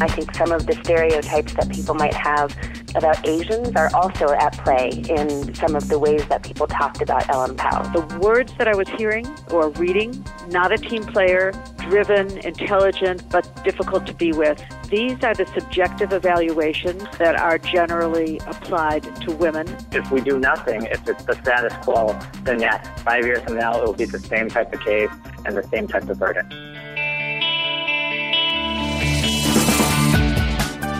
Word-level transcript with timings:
I 0.00 0.08
think 0.08 0.34
some 0.34 0.50
of 0.50 0.66
the 0.66 0.74
stereotypes 0.82 1.54
that 1.54 1.70
people 1.70 1.94
might 1.94 2.14
have 2.14 2.56
about 2.96 3.26
Asians 3.26 3.74
are 3.76 3.90
also 3.94 4.30
at 4.30 4.52
play 4.64 4.90
in 5.08 5.54
some 5.54 5.76
of 5.76 5.88
the 5.88 5.98
ways 5.98 6.26
that 6.28 6.42
people 6.42 6.66
talked 6.66 7.00
about 7.00 7.28
Ellen 7.28 7.56
Pao. 7.56 7.82
The 7.92 8.18
words 8.18 8.52
that 8.58 8.66
I 8.66 8.74
was 8.74 8.88
hearing 8.88 9.26
or 9.50 9.70
reading, 9.70 10.24
not 10.48 10.72
a 10.72 10.78
team 10.78 11.04
player, 11.04 11.52
driven, 11.78 12.38
intelligent, 12.38 13.28
but 13.30 13.64
difficult 13.64 14.06
to 14.06 14.14
be 14.14 14.32
with. 14.32 14.62
These 14.90 15.22
are 15.22 15.34
the 15.34 15.46
subjective 15.54 16.12
evaluations 16.12 17.02
that 17.18 17.36
are 17.36 17.58
generally 17.58 18.38
applied 18.46 19.02
to 19.22 19.32
women. 19.32 19.76
If 19.92 20.10
we 20.10 20.20
do 20.20 20.38
nothing, 20.38 20.84
if 20.86 21.08
it's 21.08 21.24
the 21.24 21.34
status 21.42 21.74
quo, 21.84 22.18
then 22.42 22.60
yes, 22.60 22.86
five 23.02 23.24
years 23.24 23.42
from 23.42 23.56
now 23.56 23.80
it 23.80 23.84
will 23.84 23.92
be 23.92 24.06
the 24.06 24.18
same 24.18 24.48
type 24.48 24.72
of 24.72 24.80
case 24.80 25.10
and 25.44 25.56
the 25.56 25.62
same 25.64 25.86
type 25.86 26.08
of 26.08 26.16
verdict. 26.16 26.52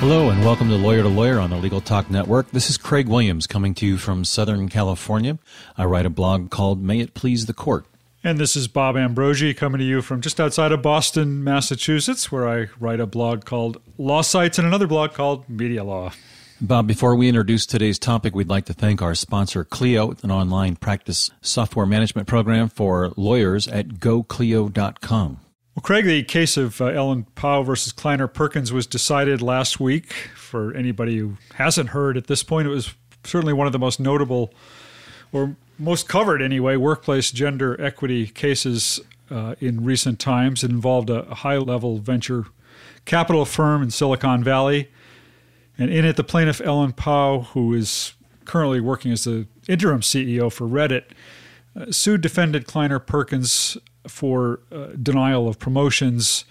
Hello, 0.00 0.30
and 0.30 0.44
welcome 0.44 0.68
to 0.68 0.76
Lawyer 0.76 1.02
to 1.02 1.08
Lawyer 1.08 1.40
on 1.40 1.50
the 1.50 1.56
Legal 1.56 1.80
Talk 1.80 2.08
Network. 2.08 2.52
This 2.52 2.70
is 2.70 2.78
Craig 2.78 3.08
Williams 3.08 3.48
coming 3.48 3.74
to 3.74 3.84
you 3.84 3.96
from 3.96 4.24
Southern 4.24 4.68
California. 4.68 5.40
I 5.76 5.86
write 5.86 6.06
a 6.06 6.10
blog 6.10 6.50
called 6.50 6.80
May 6.80 7.00
It 7.00 7.14
Please 7.14 7.46
the 7.46 7.52
Court. 7.52 7.84
And 8.22 8.38
this 8.38 8.54
is 8.54 8.68
Bob 8.68 8.94
Ambrogi 8.94 9.56
coming 9.56 9.80
to 9.80 9.84
you 9.84 10.00
from 10.00 10.20
just 10.20 10.38
outside 10.38 10.70
of 10.70 10.82
Boston, 10.82 11.42
Massachusetts, 11.42 12.30
where 12.30 12.48
I 12.48 12.68
write 12.78 13.00
a 13.00 13.06
blog 13.06 13.44
called 13.44 13.82
Law 13.98 14.22
Sites 14.22 14.56
and 14.56 14.68
another 14.68 14.86
blog 14.86 15.14
called 15.14 15.48
Media 15.48 15.82
Law. 15.82 16.12
Bob, 16.60 16.86
before 16.86 17.16
we 17.16 17.28
introduce 17.28 17.66
today's 17.66 17.98
topic, 17.98 18.36
we'd 18.36 18.48
like 18.48 18.66
to 18.66 18.74
thank 18.74 19.02
our 19.02 19.16
sponsor, 19.16 19.64
Clio, 19.64 20.14
an 20.22 20.30
online 20.30 20.76
practice 20.76 21.32
software 21.40 21.86
management 21.86 22.28
program 22.28 22.68
for 22.68 23.12
lawyers 23.16 23.66
at 23.66 23.88
goclio.com. 23.94 25.40
Well, 25.78 25.82
Craig, 25.84 26.06
the 26.06 26.24
case 26.24 26.56
of 26.56 26.80
uh, 26.80 26.86
Ellen 26.86 27.24
Pao 27.36 27.62
versus 27.62 27.92
Kleiner 27.92 28.26
Perkins 28.26 28.72
was 28.72 28.84
decided 28.84 29.40
last 29.40 29.78
week. 29.78 30.12
For 30.34 30.74
anybody 30.74 31.18
who 31.18 31.36
hasn't 31.54 31.90
heard 31.90 32.16
at 32.16 32.26
this 32.26 32.42
point, 32.42 32.66
it 32.66 32.70
was 32.72 32.94
certainly 33.22 33.52
one 33.52 33.68
of 33.68 33.72
the 33.72 33.78
most 33.78 34.00
notable, 34.00 34.52
or 35.30 35.54
most 35.78 36.08
covered 36.08 36.42
anyway, 36.42 36.74
workplace 36.74 37.30
gender 37.30 37.80
equity 37.80 38.26
cases 38.26 38.98
uh, 39.30 39.54
in 39.60 39.84
recent 39.84 40.18
times. 40.18 40.64
It 40.64 40.72
involved 40.72 41.10
a, 41.10 41.22
high 41.32 41.58
level 41.58 41.98
venture 41.98 42.46
capital 43.04 43.44
firm 43.44 43.80
in 43.80 43.92
Silicon 43.92 44.42
Valley. 44.42 44.90
And 45.78 45.92
in 45.92 46.04
it, 46.04 46.16
the 46.16 46.24
plaintiff, 46.24 46.60
Ellen 46.60 46.92
Pao, 46.92 47.42
who 47.52 47.72
is 47.72 48.14
currently 48.46 48.80
working 48.80 49.12
as 49.12 49.22
the 49.22 49.46
interim 49.68 50.00
CEO 50.00 50.50
for 50.50 50.66
Reddit, 50.66 51.04
uh, 51.78 51.92
sued 51.92 52.20
defendant 52.20 52.66
Kleiner 52.66 52.98
Perkins 52.98 53.78
for 54.06 54.60
uh, 54.70 54.88
denial 55.02 55.48
of 55.48 55.58
promotions, 55.58 56.44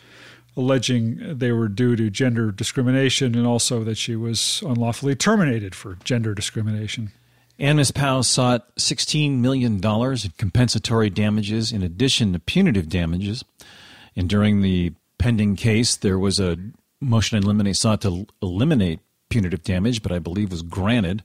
alleging 0.55 1.37
they 1.37 1.51
were 1.51 1.67
due 1.67 1.95
to 1.95 2.09
gender 2.09 2.51
discrimination 2.51 3.35
and 3.35 3.45
also 3.45 3.83
that 3.83 3.97
she 3.97 4.15
was 4.15 4.61
unlawfully 4.65 5.15
terminated 5.15 5.75
for 5.75 5.97
gender 6.03 6.33
discrimination. 6.33 7.11
And 7.59 7.77
Ms. 7.77 7.91
Pao 7.91 8.21
sought 8.21 8.73
$16 8.75 9.39
million 9.39 9.83
in 9.83 10.31
compensatory 10.37 11.09
damages 11.09 11.71
in 11.71 11.81
addition 11.81 12.33
to 12.33 12.39
punitive 12.39 12.87
damages. 12.87 13.43
And 14.15 14.29
during 14.29 14.61
the 14.61 14.93
pending 15.17 15.55
case, 15.55 15.95
there 15.95 16.19
was 16.19 16.39
a 16.39 16.57
motion 17.01 17.37
in 17.37 17.43
limine 17.43 17.73
sought 17.73 18.01
to 18.01 18.27
eliminate 18.41 18.99
punitive 19.29 19.63
damage, 19.63 20.03
but 20.03 20.11
I 20.11 20.19
believe 20.19 20.51
was 20.51 20.61
granted. 20.61 21.23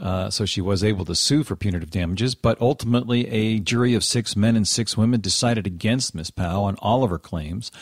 Uh, 0.00 0.30
so 0.30 0.44
she 0.44 0.60
was 0.60 0.84
able 0.84 1.04
to 1.04 1.14
sue 1.14 1.42
for 1.42 1.56
punitive 1.56 1.90
damages, 1.90 2.34
but 2.34 2.60
ultimately 2.60 3.28
a 3.28 3.58
jury 3.58 3.94
of 3.94 4.04
six 4.04 4.36
men 4.36 4.54
and 4.54 4.66
six 4.66 4.96
women 4.96 5.20
decided 5.20 5.66
against 5.66 6.14
Ms. 6.14 6.30
Pao 6.30 6.62
on 6.62 6.76
all 6.76 7.02
of 7.02 7.10
her 7.10 7.18
claims. 7.18 7.72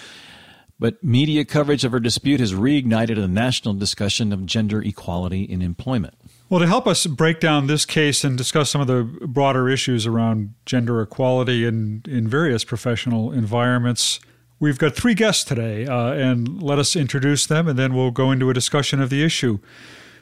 But 0.79 1.03
media 1.03 1.45
coverage 1.45 1.85
of 1.85 1.93
her 1.93 2.01
dispute 2.01 2.41
has 2.41 2.53
reignited 2.53 3.23
a 3.23 3.29
national 3.29 3.75
discussion 3.75 4.33
of 4.33 4.45
gender 4.45 4.83
equality 4.83 5.43
in 5.43 5.63
employment. 5.63 6.15
Well, 6.49 6.61
to 6.61 6.67
help 6.67 6.87
us 6.87 7.07
break 7.07 7.41
down 7.41 7.67
this 7.67 7.85
case 7.85 8.25
and 8.25 8.39
discuss 8.39 8.71
some 8.71 8.81
of 8.81 8.87
the 8.87 9.03
broader 9.27 9.69
issues 9.69 10.07
around 10.07 10.55
gender 10.65 11.01
equality 11.01 11.65
in, 11.65 12.03
in 12.07 12.29
various 12.29 12.63
professional 12.63 13.33
environments, 13.33 14.21
we've 14.61 14.79
got 14.79 14.95
three 14.95 15.15
guests 15.15 15.45
today, 15.45 15.87
uh, 15.87 16.13
and 16.13 16.63
let 16.63 16.79
us 16.79 16.95
introduce 16.95 17.47
them, 17.47 17.67
and 17.67 17.79
then 17.79 17.95
we'll 17.95 18.11
go 18.11 18.31
into 18.31 18.49
a 18.49 18.55
discussion 18.55 19.01
of 19.01 19.11
the 19.11 19.25
issue. 19.25 19.59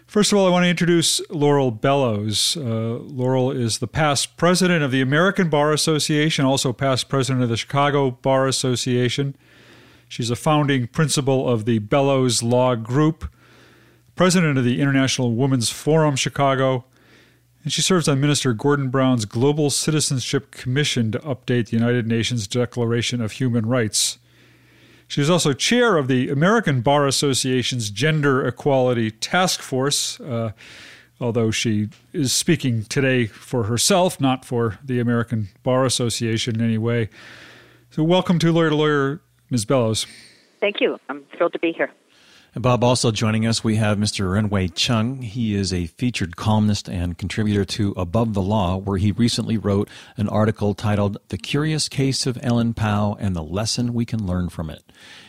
First 0.06 0.31
of 0.31 0.38
all, 0.38 0.47
I 0.47 0.50
want 0.50 0.65
to 0.65 0.69
introduce 0.69 1.20
Laurel 1.28 1.72
Bellows. 1.72 2.56
Uh, 2.56 2.98
Laurel 3.00 3.50
is 3.50 3.78
the 3.78 3.88
past 3.88 4.37
president 4.37 4.84
of 4.84 4.92
the 4.92 5.00
American 5.00 5.48
Bar 5.48 5.72
Association, 5.72 6.44
also 6.44 6.72
past 6.72 7.09
president 7.09 7.42
of 7.42 7.48
the 7.48 7.56
Chicago 7.56 8.12
Bar 8.12 8.47
Association. 8.47 9.34
She's 10.09 10.31
a 10.31 10.37
founding 10.37 10.87
principal 10.87 11.48
of 11.48 11.64
the 11.64 11.81
Bellows 11.81 12.43
Law 12.43 12.76
Group, 12.76 13.28
president 14.14 14.56
of 14.56 14.64
the 14.64 14.81
International 14.81 15.34
Women's 15.34 15.70
Forum 15.70 16.14
Chicago, 16.14 16.84
and 17.64 17.72
she 17.72 17.82
serves 17.82 18.06
on 18.06 18.20
Minister 18.20 18.53
Gordon 18.53 18.91
Brown's 18.91 19.25
Global 19.25 19.70
Citizenship 19.70 20.53
Commission 20.53 21.10
to 21.12 21.19
update 21.20 21.70
the 21.70 21.76
United 21.76 22.06
Nations 22.06 22.47
Declaration 22.47 23.20
of 23.20 23.32
Human 23.32 23.66
Rights. 23.66 24.19
She 25.14 25.20
is 25.20 25.30
also 25.30 25.52
chair 25.52 25.97
of 25.97 26.08
the 26.08 26.28
American 26.28 26.80
Bar 26.80 27.06
Association's 27.06 27.88
Gender 27.88 28.44
Equality 28.44 29.12
Task 29.12 29.62
Force, 29.62 30.19
uh, 30.19 30.50
although 31.20 31.52
she 31.52 31.88
is 32.12 32.32
speaking 32.32 32.82
today 32.82 33.26
for 33.26 33.62
herself, 33.62 34.20
not 34.20 34.44
for 34.44 34.80
the 34.82 34.98
American 34.98 35.50
Bar 35.62 35.84
Association 35.84 36.56
in 36.56 36.64
any 36.64 36.78
way. 36.78 37.10
So, 37.91 38.02
welcome 38.02 38.41
to 38.41 38.50
Lawyer 38.50 38.70
to 38.70 38.75
Lawyer, 38.75 39.20
Ms. 39.50 39.64
Bellows. 39.64 40.04
Thank 40.58 40.80
you. 40.80 40.98
I'm 41.08 41.22
thrilled 41.36 41.52
to 41.52 41.60
be 41.60 41.70
here. 41.70 41.92
And 42.54 42.62
Bob, 42.62 42.84
also 42.84 43.10
joining 43.10 43.48
us, 43.48 43.65
we 43.65 43.76
have 43.76 43.98
Mr. 43.98 44.31
Renwei 44.31 44.72
Chung. 44.72 45.22
He 45.22 45.56
is 45.56 45.72
a 45.72 45.87
featured 45.87 46.37
columnist 46.37 46.88
and 46.88 47.19
contributor 47.19 47.65
to 47.65 47.92
Above 47.97 48.32
the 48.32 48.42
Law, 48.42 48.76
where 48.76 48.97
he 48.97 49.10
recently 49.10 49.59
wrote 49.59 49.88
an 50.16 50.28
article 50.28 50.72
titled 50.72 51.19
The 51.31 51.37
Curious 51.37 51.88
Case 51.88 52.28
of 52.28 52.38
Ellen 52.44 52.72
Pao 52.72 53.16
and 53.19 53.34
the 53.34 53.43
Lesson 53.43 53.93
We 53.93 54.04
Can 54.04 54.25
Learn 54.25 54.50
from 54.50 54.70
It. 54.70 54.84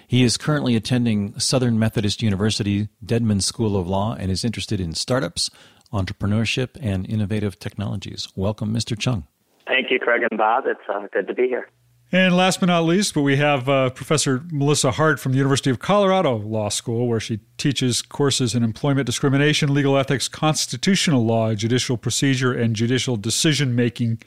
He 0.07 0.21
is 0.21 0.37
currently 0.37 0.75
attending 0.75 1.39
Southern 1.39 1.79
Methodist 1.79 2.21
University 2.21 2.89
Dedman 3.03 3.41
School 3.41 3.75
of 3.75 3.87
Law 3.87 4.13
and 4.13 4.29
is 4.29 4.45
interested 4.45 4.79
in 4.79 4.93
startups, 4.93 5.49
entrepreneurship, 5.91 6.77
and 6.79 7.09
innovative 7.09 7.57
technologies. 7.57 8.27
Welcome, 8.35 8.71
Mr. 8.71 8.95
Chung. 8.95 9.25
Thank 9.65 9.89
you, 9.89 9.97
Craig 9.97 10.21
and 10.29 10.37
Bob. 10.37 10.65
It's 10.67 10.79
uh, 10.87 11.07
good 11.11 11.27
to 11.27 11.33
be 11.33 11.47
here. 11.47 11.69
And 12.15 12.33
last 12.33 12.61
but 12.61 12.67
not 12.67 12.85
least, 12.85 13.13
but 13.13 13.23
we 13.23 13.35
have 13.35 13.67
uh, 13.67 13.89
Professor 13.89 14.41
Melissa 14.49 14.91
Hart 14.91 15.19
from 15.19 15.33
the 15.33 15.37
University 15.37 15.69
of 15.69 15.79
Colorado 15.79 16.37
Law 16.37 16.69
School, 16.69 17.09
where 17.09 17.19
she 17.19 17.41
teaches 17.57 18.01
courses 18.01 18.55
in 18.55 18.63
employment 18.63 19.05
discrimination, 19.05 19.73
legal 19.73 19.97
ethics, 19.97 20.29
constitutional 20.29 21.25
law, 21.25 21.53
judicial 21.55 21.97
procedure, 21.97 22.53
and 22.53 22.73
judicial 22.73 23.17
decision 23.17 23.75
making. 23.75 24.21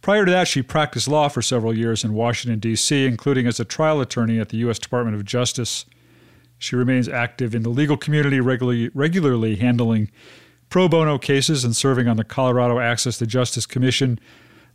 Prior 0.00 0.24
to 0.24 0.32
that, 0.32 0.48
she 0.48 0.62
practiced 0.62 1.06
law 1.06 1.28
for 1.28 1.42
several 1.42 1.72
years 1.72 2.02
in 2.02 2.12
Washington, 2.12 2.58
D.C., 2.58 3.06
including 3.06 3.46
as 3.46 3.60
a 3.60 3.64
trial 3.64 4.00
attorney 4.00 4.40
at 4.40 4.48
the 4.48 4.56
U.S. 4.56 4.80
Department 4.80 5.14
of 5.14 5.24
Justice. 5.24 5.86
She 6.58 6.74
remains 6.74 7.08
active 7.08 7.54
in 7.54 7.62
the 7.62 7.70
legal 7.70 7.96
community, 7.96 8.40
regularly, 8.40 8.90
regularly 8.94 9.54
handling 9.54 10.10
pro 10.70 10.88
bono 10.88 11.18
cases 11.18 11.62
and 11.64 11.76
serving 11.76 12.08
on 12.08 12.16
the 12.16 12.24
Colorado 12.24 12.80
Access 12.80 13.18
to 13.18 13.26
Justice 13.28 13.64
Commission 13.64 14.18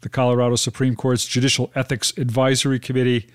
the 0.02 0.10
Colorado 0.10 0.56
Supreme 0.56 0.96
Court's 0.96 1.26
Judicial 1.26 1.72
Ethics 1.76 2.14
Advisory 2.18 2.80
Committee, 2.80 3.28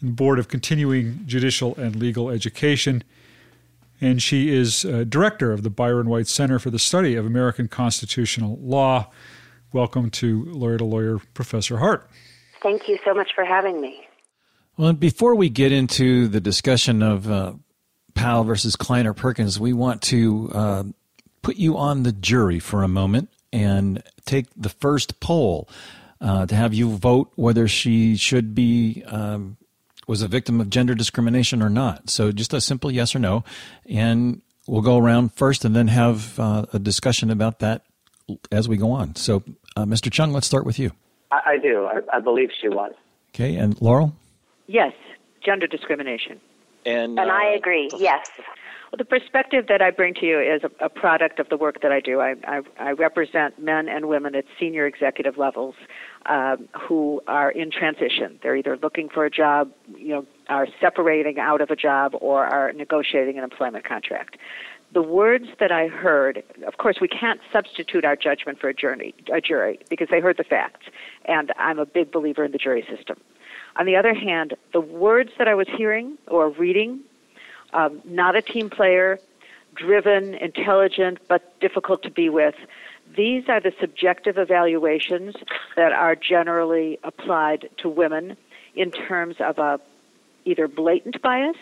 and 0.00 0.10
the 0.10 0.14
Board 0.14 0.38
of 0.38 0.48
Continuing 0.48 1.22
Judicial 1.26 1.74
and 1.76 1.96
Legal 1.96 2.30
Education. 2.30 3.02
And 4.00 4.22
she 4.22 4.54
is 4.54 4.84
uh, 4.84 5.04
director 5.08 5.52
of 5.52 5.62
the 5.62 5.70
Byron 5.70 6.08
White 6.08 6.28
Center 6.28 6.58
for 6.58 6.70
the 6.70 6.78
Study 6.78 7.14
of 7.14 7.24
American 7.24 7.68
Constitutional 7.68 8.58
Law. 8.60 9.10
Welcome 9.72 10.10
to 10.10 10.44
Lawyer 10.44 10.78
to 10.78 10.84
Lawyer, 10.84 11.18
Professor 11.34 11.78
Hart. 11.78 12.08
Thank 12.62 12.88
you 12.88 12.98
so 13.04 13.14
much 13.14 13.30
for 13.34 13.44
having 13.44 13.80
me. 13.80 14.06
Well, 14.76 14.92
before 14.92 15.34
we 15.34 15.48
get 15.48 15.72
into 15.72 16.28
the 16.28 16.40
discussion 16.40 17.02
of 17.02 17.30
uh, 17.30 17.54
Pao 18.14 18.42
versus 18.42 18.76
Kleiner 18.76 19.14
Perkins, 19.14 19.58
we 19.58 19.72
want 19.72 20.02
to 20.02 20.50
uh, 20.52 20.84
put 21.40 21.56
you 21.56 21.78
on 21.78 22.02
the 22.02 22.12
jury 22.12 22.58
for 22.58 22.82
a 22.82 22.88
moment 22.88 23.30
and 23.56 24.02
take 24.26 24.46
the 24.54 24.68
first 24.68 25.18
poll 25.20 25.68
uh, 26.20 26.44
to 26.46 26.54
have 26.54 26.74
you 26.74 26.90
vote 26.90 27.32
whether 27.36 27.66
she 27.66 28.16
should 28.16 28.54
be 28.54 29.02
um, 29.06 29.56
was 30.06 30.22
a 30.22 30.28
victim 30.28 30.60
of 30.60 30.68
gender 30.68 30.94
discrimination 30.94 31.62
or 31.62 31.70
not. 31.70 32.10
So 32.10 32.32
just 32.32 32.52
a 32.52 32.60
simple 32.60 32.90
yes 32.90 33.14
or 33.14 33.18
no. 33.18 33.44
And 33.88 34.42
we'll 34.66 34.82
go 34.82 34.98
around 34.98 35.32
first 35.32 35.64
and 35.64 35.74
then 35.74 35.88
have 35.88 36.38
uh, 36.38 36.66
a 36.72 36.78
discussion 36.78 37.30
about 37.30 37.60
that 37.60 37.84
as 38.52 38.68
we 38.68 38.76
go 38.76 38.92
on. 38.92 39.16
So, 39.16 39.42
uh, 39.74 39.84
Mr. 39.84 40.12
Chung, 40.12 40.32
let's 40.32 40.46
start 40.46 40.66
with 40.66 40.78
you. 40.78 40.92
I, 41.30 41.40
I 41.46 41.58
do. 41.58 41.86
I, 41.86 42.16
I, 42.16 42.20
believe 42.20 42.50
she 42.60 42.68
was. 42.68 42.92
Okay, 43.34 43.56
and 43.56 43.80
Laurel? 43.80 44.14
Yes, 44.66 44.92
gender 45.44 45.66
discrimination. 45.66 46.40
And, 46.84 47.18
and 47.18 47.30
I 47.30 47.52
uh, 47.52 47.56
agree, 47.56 47.90
yes. 47.98 48.28
Well, 48.92 48.98
the 48.98 49.04
perspective 49.04 49.66
that 49.68 49.82
I 49.82 49.90
bring 49.90 50.14
to 50.14 50.26
you 50.26 50.40
is 50.40 50.62
a, 50.62 50.84
a 50.84 50.88
product 50.88 51.40
of 51.40 51.48
the 51.48 51.56
work 51.56 51.82
that 51.82 51.90
I 51.90 52.00
do. 52.00 52.20
I, 52.20 52.34
I, 52.44 52.60
I, 52.78 52.92
represent 52.92 53.58
men 53.60 53.88
and 53.88 54.06
women 54.06 54.36
at 54.36 54.44
senior 54.60 54.86
executive 54.86 55.36
levels 55.36 55.74
um, 56.26 56.68
who 56.72 57.20
are 57.26 57.50
in 57.50 57.72
transition. 57.72 58.38
They're 58.42 58.56
either 58.56 58.76
looking 58.80 59.08
for 59.08 59.24
a 59.24 59.30
job, 59.30 59.72
you 59.96 60.08
know, 60.08 60.26
are 60.48 60.68
separating 60.80 61.40
out 61.40 61.60
of 61.60 61.70
a 61.70 61.76
job, 61.76 62.14
or 62.20 62.44
are 62.44 62.72
negotiating 62.72 63.38
an 63.38 63.44
employment 63.44 63.84
contract 63.84 64.36
the 64.92 65.02
words 65.02 65.46
that 65.60 65.72
I 65.72 65.88
heard, 65.88 66.42
of 66.66 66.78
course, 66.78 66.98
we 67.00 67.08
can't 67.08 67.40
substitute 67.52 68.04
our 68.04 68.16
judgment 68.16 68.58
for 68.58 68.68
a 68.68 68.74
jury, 68.74 69.14
a 69.32 69.40
jury 69.40 69.80
because 69.90 70.08
they 70.10 70.20
heard 70.20 70.36
the 70.36 70.44
facts, 70.44 70.86
and 71.24 71.52
I'm 71.58 71.78
a 71.78 71.86
big 71.86 72.12
believer 72.12 72.44
in 72.44 72.52
the 72.52 72.58
jury 72.58 72.86
system. 72.88 73.20
On 73.76 73.84
the 73.84 73.96
other 73.96 74.14
hand, 74.14 74.54
the 74.72 74.80
words 74.80 75.30
that 75.38 75.48
I 75.48 75.54
was 75.54 75.66
hearing 75.76 76.16
or 76.28 76.48
reading, 76.48 77.00
um, 77.72 78.00
not 78.04 78.36
a 78.36 78.42
team 78.42 78.70
player, 78.70 79.18
driven, 79.74 80.34
intelligent, 80.34 81.18
but 81.28 81.58
difficult 81.60 82.02
to 82.02 82.10
be 82.10 82.28
with, 82.28 82.54
these 83.16 83.44
are 83.48 83.60
the 83.60 83.72
subjective 83.80 84.38
evaluations 84.38 85.34
that 85.76 85.92
are 85.92 86.16
generally 86.16 86.98
applied 87.04 87.68
to 87.78 87.88
women 87.88 88.36
in 88.74 88.90
terms 88.90 89.36
of 89.40 89.58
a 89.58 89.80
either 90.44 90.68
blatant 90.68 91.20
bias 91.22 91.56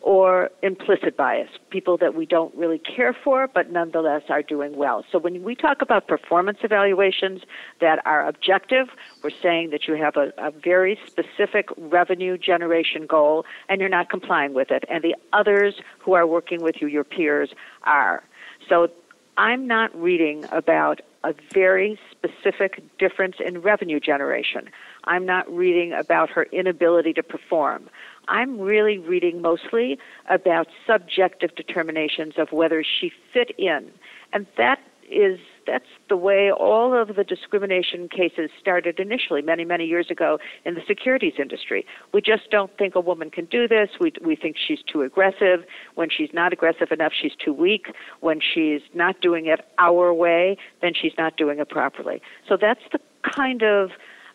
or 0.00 0.50
implicit 0.62 1.16
bias, 1.16 1.50
people 1.70 1.96
that 1.98 2.14
we 2.14 2.24
don't 2.24 2.54
really 2.54 2.78
care 2.78 3.12
for 3.12 3.48
but 3.48 3.70
nonetheless 3.70 4.22
are 4.28 4.42
doing 4.42 4.76
well. 4.76 5.04
So 5.10 5.18
when 5.18 5.42
we 5.42 5.54
talk 5.54 5.82
about 5.82 6.06
performance 6.06 6.58
evaluations 6.62 7.42
that 7.80 8.00
are 8.06 8.26
objective, 8.26 8.88
we're 9.22 9.30
saying 9.30 9.70
that 9.70 9.88
you 9.88 9.94
have 9.94 10.16
a, 10.16 10.32
a 10.38 10.50
very 10.50 10.98
specific 11.06 11.68
revenue 11.76 12.38
generation 12.38 13.06
goal 13.06 13.44
and 13.68 13.80
you're 13.80 13.90
not 13.90 14.08
complying 14.08 14.54
with 14.54 14.70
it, 14.70 14.84
and 14.88 15.02
the 15.02 15.16
others 15.32 15.74
who 15.98 16.12
are 16.12 16.26
working 16.26 16.62
with 16.62 16.76
you, 16.80 16.86
your 16.86 17.04
peers, 17.04 17.50
are. 17.82 18.22
So 18.68 18.88
I'm 19.36 19.66
not 19.66 19.94
reading 20.00 20.44
about 20.50 21.00
a 21.24 21.34
very 21.52 21.98
specific 22.10 22.82
difference 22.98 23.36
in 23.44 23.60
revenue 23.60 24.00
generation. 24.00 24.70
I'm 25.04 25.26
not 25.26 25.50
reading 25.52 25.92
about 25.92 26.30
her 26.30 26.44
inability 26.44 27.12
to 27.14 27.22
perform. 27.22 27.88
I'm 28.28 28.60
really 28.60 28.98
reading 28.98 29.40
mostly 29.42 29.98
about 30.28 30.68
subjective 30.86 31.54
determinations 31.54 32.34
of 32.36 32.52
whether 32.52 32.84
she 32.84 33.10
fit 33.32 33.50
in. 33.58 33.90
And 34.32 34.46
that 34.56 34.78
is 35.10 35.38
that's 35.66 35.86
the 36.08 36.16
way 36.16 36.50
all 36.50 36.98
of 36.98 37.16
the 37.16 37.24
discrimination 37.24 38.08
cases 38.08 38.50
started 38.60 38.98
initially 38.98 39.42
many 39.42 39.64
many 39.64 39.84
years 39.84 40.10
ago 40.10 40.38
in 40.64 40.74
the 40.74 40.82
securities 40.86 41.34
industry. 41.38 41.84
We 42.12 42.20
just 42.20 42.50
don't 42.50 42.70
think 42.76 42.94
a 42.94 43.00
woman 43.00 43.30
can 43.30 43.46
do 43.46 43.66
this. 43.66 43.90
We 44.00 44.12
we 44.24 44.36
think 44.36 44.56
she's 44.58 44.80
too 44.82 45.02
aggressive. 45.02 45.64
When 45.94 46.08
she's 46.10 46.30
not 46.32 46.52
aggressive 46.52 46.90
enough 46.90 47.12
she's 47.18 47.34
too 47.42 47.52
weak. 47.52 47.86
When 48.20 48.40
she's 48.40 48.82
not 48.94 49.20
doing 49.20 49.46
it 49.46 49.60
our 49.78 50.12
way 50.12 50.56
then 50.82 50.92
she's 50.94 51.12
not 51.18 51.36
doing 51.36 51.58
it 51.58 51.68
properly. 51.68 52.20
So 52.48 52.56
that's 52.60 52.82
the 52.92 53.00
kind 53.22 53.62
of 53.62 53.90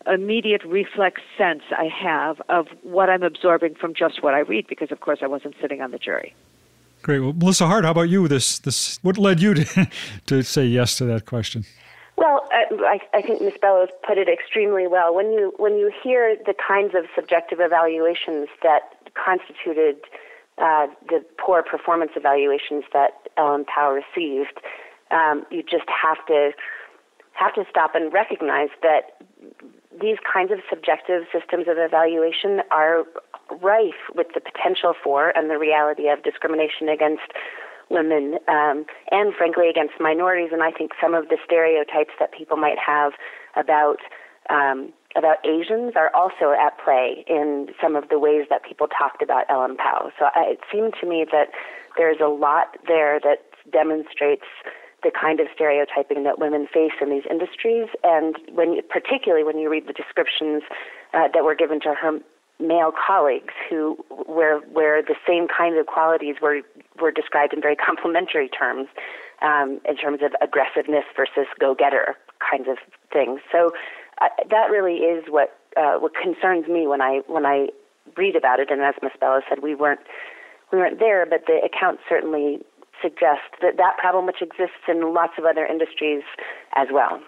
immediate 0.06 0.62
reflex 0.64 1.22
sense 1.36 1.62
I 1.70 1.84
have 1.86 2.40
of 2.48 2.68
what 2.82 3.08
I'm 3.08 3.22
absorbing 3.22 3.74
from 3.74 3.94
just 3.94 4.22
what 4.22 4.34
I 4.34 4.40
read, 4.40 4.66
because 4.66 4.90
of 4.90 5.00
course 5.00 5.20
I 5.22 5.26
wasn't 5.26 5.54
sitting 5.60 5.80
on 5.80 5.90
the 5.90 5.98
jury. 5.98 6.34
Great. 7.02 7.20
Well, 7.20 7.34
Melissa 7.34 7.66
Hart, 7.66 7.84
how 7.84 7.90
about 7.90 8.08
you? 8.08 8.26
This, 8.28 8.58
this, 8.58 8.98
what 9.02 9.18
led 9.18 9.40
you 9.40 9.54
to, 9.54 9.90
to 10.26 10.42
say 10.42 10.64
yes 10.64 10.96
to 10.98 11.04
that 11.04 11.26
question? 11.26 11.64
Well, 12.16 12.48
I, 12.52 13.00
I 13.12 13.22
think 13.22 13.42
Ms. 13.42 13.54
Bellows 13.60 13.88
put 14.06 14.18
it 14.18 14.28
extremely 14.28 14.86
well. 14.86 15.14
When 15.14 15.32
you 15.32 15.52
when 15.56 15.76
you 15.76 15.90
hear 16.02 16.36
the 16.46 16.54
kinds 16.54 16.94
of 16.94 17.06
subjective 17.14 17.58
evaluations 17.60 18.48
that 18.62 18.94
constituted 19.14 19.96
uh, 20.58 20.86
the 21.08 21.24
poor 21.44 21.62
performance 21.62 22.12
evaluations 22.14 22.84
that 22.92 23.28
Ellen 23.36 23.64
Pao 23.64 23.90
received, 23.90 24.60
um, 25.10 25.44
you 25.50 25.62
just 25.62 25.88
have 25.88 26.24
to 26.26 26.52
have 27.32 27.52
to 27.54 27.64
stop 27.68 27.94
and 27.96 28.12
recognize 28.12 28.68
that 28.82 29.20
these 30.00 30.18
kinds 30.30 30.50
of 30.50 30.58
subjective 30.68 31.24
systems 31.32 31.66
of 31.68 31.76
evaluation 31.78 32.62
are 32.70 33.04
rife 33.62 34.10
with 34.14 34.28
the 34.34 34.40
potential 34.40 34.94
for 35.02 35.30
and 35.36 35.50
the 35.50 35.58
reality 35.58 36.08
of 36.08 36.22
discrimination 36.22 36.88
against 36.88 37.22
women 37.90 38.38
um, 38.48 38.86
and, 39.10 39.34
frankly, 39.34 39.68
against 39.68 39.94
minorities. 40.00 40.50
And 40.52 40.62
I 40.62 40.70
think 40.70 40.92
some 41.00 41.14
of 41.14 41.28
the 41.28 41.38
stereotypes 41.44 42.14
that 42.18 42.32
people 42.32 42.56
might 42.56 42.78
have 42.78 43.12
about 43.56 43.98
um, 44.50 44.92
about 45.16 45.36
Asians 45.46 45.92
are 45.94 46.10
also 46.14 46.52
at 46.52 46.76
play 46.84 47.24
in 47.28 47.68
some 47.80 47.94
of 47.94 48.08
the 48.08 48.18
ways 48.18 48.46
that 48.50 48.64
people 48.64 48.88
talked 48.88 49.22
about 49.22 49.44
Ellen 49.48 49.76
Pao. 49.76 50.10
So 50.18 50.26
I, 50.34 50.52
it 50.52 50.60
seemed 50.72 50.94
to 51.00 51.06
me 51.06 51.24
that 51.30 51.50
there's 51.96 52.18
a 52.20 52.26
lot 52.26 52.76
there 52.88 53.20
that 53.20 53.38
demonstrates 53.72 54.44
the 55.04 55.12
kind 55.12 55.38
of 55.38 55.46
stereotyping 55.54 56.24
that 56.24 56.38
women 56.38 56.66
face 56.66 56.96
in 57.00 57.10
these 57.10 57.24
industries, 57.30 57.86
and 58.02 58.36
when 58.52 58.80
particularly 58.88 59.44
when 59.44 59.58
you 59.58 59.70
read 59.70 59.86
the 59.86 59.92
descriptions 59.92 60.62
uh, 61.12 61.28
that 61.32 61.44
were 61.44 61.54
given 61.54 61.78
to 61.80 61.94
her 61.94 62.18
male 62.58 62.92
colleagues, 62.92 63.52
who 63.68 63.96
where 64.26 64.58
where 64.72 65.02
the 65.02 65.14
same 65.26 65.46
kinds 65.46 65.78
of 65.78 65.86
qualities 65.86 66.36
were 66.40 66.62
were 67.00 67.12
described 67.12 67.52
in 67.52 67.60
very 67.60 67.76
complimentary 67.88 68.48
terms, 68.48 68.88
um, 69.42 69.80
in 69.88 69.96
terms 69.96 70.20
of 70.22 70.32
aggressiveness 70.40 71.04
versus 71.14 71.46
go-getter 71.60 72.16
kinds 72.40 72.68
of 72.68 72.78
things. 73.12 73.40
So 73.52 73.72
uh, 74.20 74.28
that 74.50 74.70
really 74.70 75.04
is 75.04 75.24
what 75.28 75.56
uh, 75.76 75.96
what 75.98 76.12
concerns 76.14 76.66
me 76.68 76.86
when 76.86 77.02
I 77.02 77.20
when 77.26 77.46
I 77.46 77.68
read 78.16 78.36
about 78.36 78.60
it. 78.60 78.70
And 78.70 78.80
as 78.82 78.94
Miss 79.02 79.12
Bellows 79.20 79.42
said, 79.48 79.62
we 79.62 79.74
weren't 79.74 80.00
we 80.72 80.78
weren't 80.78 80.98
there, 80.98 81.26
but 81.26 81.46
the 81.46 81.60
account 81.64 82.00
certainly 82.08 82.60
suggest 83.04 83.60
that 83.60 83.76
that 83.76 83.98
problem, 83.98 84.24
which 84.24 84.40
exists 84.40 84.88
in 84.88 85.12
lots 85.12 85.34
of 85.36 85.44
other 85.44 85.66
industries 85.66 86.22
as 86.74 86.88
well. 86.90 87.20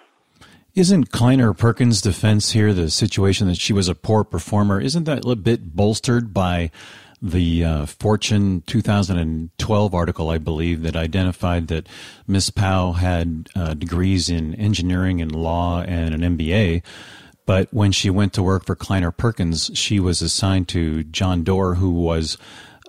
Isn't 0.74 1.10
Kleiner 1.10 1.52
Perkins' 1.54 2.00
defense 2.00 2.52
here 2.52 2.72
the 2.72 2.90
situation 2.90 3.48
that 3.48 3.58
she 3.58 3.72
was 3.72 3.88
a 3.88 3.94
poor 3.94 4.24
performer? 4.24 4.80
Isn't 4.80 5.04
that 5.04 5.24
a 5.24 5.36
bit 5.36 5.74
bolstered 5.74 6.34
by 6.34 6.70
the 7.22 7.64
uh, 7.64 7.86
Fortune 7.86 8.62
2012 8.66 9.94
article, 9.94 10.30
I 10.30 10.38
believe, 10.38 10.82
that 10.82 10.96
identified 10.96 11.68
that 11.68 11.88
Miss 12.26 12.50
Pao 12.50 12.92
had 12.92 13.48
uh, 13.56 13.74
degrees 13.74 14.28
in 14.28 14.54
engineering 14.56 15.20
and 15.20 15.34
law 15.34 15.82
and 15.82 16.14
an 16.14 16.36
MBA. 16.36 16.82
But 17.46 17.72
when 17.72 17.92
she 17.92 18.10
went 18.10 18.32
to 18.34 18.42
work 18.42 18.66
for 18.66 18.74
Kleiner 18.74 19.10
Perkins, 19.10 19.70
she 19.74 20.00
was 20.00 20.20
assigned 20.20 20.68
to 20.68 21.04
John 21.04 21.42
Doerr, 21.42 21.76
who 21.76 21.90
was 21.90 22.36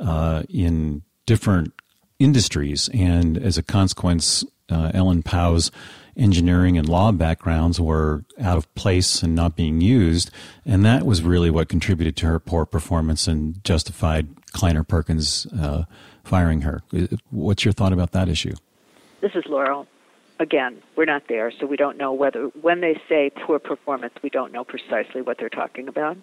uh, 0.01 0.43
in 0.49 1.03
different 1.25 1.73
industries. 2.19 2.89
And 2.93 3.37
as 3.37 3.57
a 3.57 3.63
consequence, 3.63 4.43
uh, 4.69 4.91
Ellen 4.93 5.23
Pao's 5.23 5.71
engineering 6.15 6.77
and 6.77 6.89
law 6.89 7.11
backgrounds 7.11 7.79
were 7.79 8.25
out 8.41 8.57
of 8.57 8.73
place 8.75 9.21
and 9.21 9.35
not 9.35 9.55
being 9.55 9.81
used. 9.81 10.31
And 10.65 10.83
that 10.83 11.05
was 11.05 11.21
really 11.21 11.51
what 11.51 11.69
contributed 11.69 12.15
to 12.17 12.25
her 12.25 12.39
poor 12.39 12.65
performance 12.65 13.27
and 13.27 13.63
justified 13.63 14.27
Kleiner 14.51 14.83
Perkins 14.83 15.45
uh, 15.59 15.83
firing 16.23 16.61
her. 16.61 16.81
What's 17.29 17.63
your 17.63 17.71
thought 17.71 17.93
about 17.93 18.11
that 18.13 18.29
issue? 18.29 18.55
This 19.21 19.31
is 19.35 19.43
Laurel. 19.47 19.87
Again, 20.39 20.81
we're 20.95 21.05
not 21.05 21.23
there, 21.27 21.51
so 21.51 21.65
we 21.65 21.77
don't 21.77 21.97
know 21.97 22.13
whether, 22.13 22.45
when 22.61 22.81
they 22.81 22.99
say 23.09 23.31
poor 23.45 23.57
performance, 23.57 24.13
we 24.21 24.29
don't 24.29 24.51
know 24.51 24.63
precisely 24.63 25.21
what 25.21 25.37
they're 25.39 25.49
talking 25.49 25.87
about. 25.87 26.17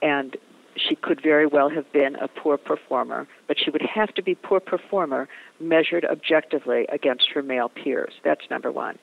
And 0.00 0.36
she 0.76 0.94
could 0.96 1.20
very 1.22 1.46
well 1.46 1.68
have 1.68 1.90
been 1.92 2.16
a 2.16 2.28
poor 2.28 2.56
performer, 2.56 3.26
but 3.46 3.58
she 3.58 3.70
would 3.70 3.82
have 3.82 4.14
to 4.14 4.22
be 4.22 4.34
poor 4.34 4.60
performer 4.60 5.28
measured 5.60 6.04
objectively 6.04 6.86
against 6.90 7.28
her 7.34 7.42
male 7.42 7.68
peers. 7.68 8.14
That's 8.24 8.42
number 8.50 8.72
one. 8.72 8.98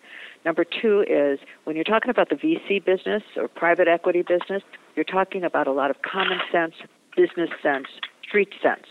Number 0.46 0.64
two 0.64 1.04
is 1.08 1.40
when 1.66 1.76
you're 1.76 1.84
talking 1.84 2.10
about 2.10 2.30
the 2.30 2.36
VC 2.36 2.84
business 2.84 3.24
or 3.36 3.48
private 3.48 3.88
equity 3.88 4.22
business, 4.22 4.64
you're 4.96 5.04
talking 5.04 5.44
about 5.44 5.68
a 5.68 5.72
lot 5.72 5.92
of 5.92 6.02
common 6.02 6.40
sense, 6.52 6.76
business 7.16 7.50
sense, 7.62 7.88
street 8.24 8.54
sense. 8.62 8.86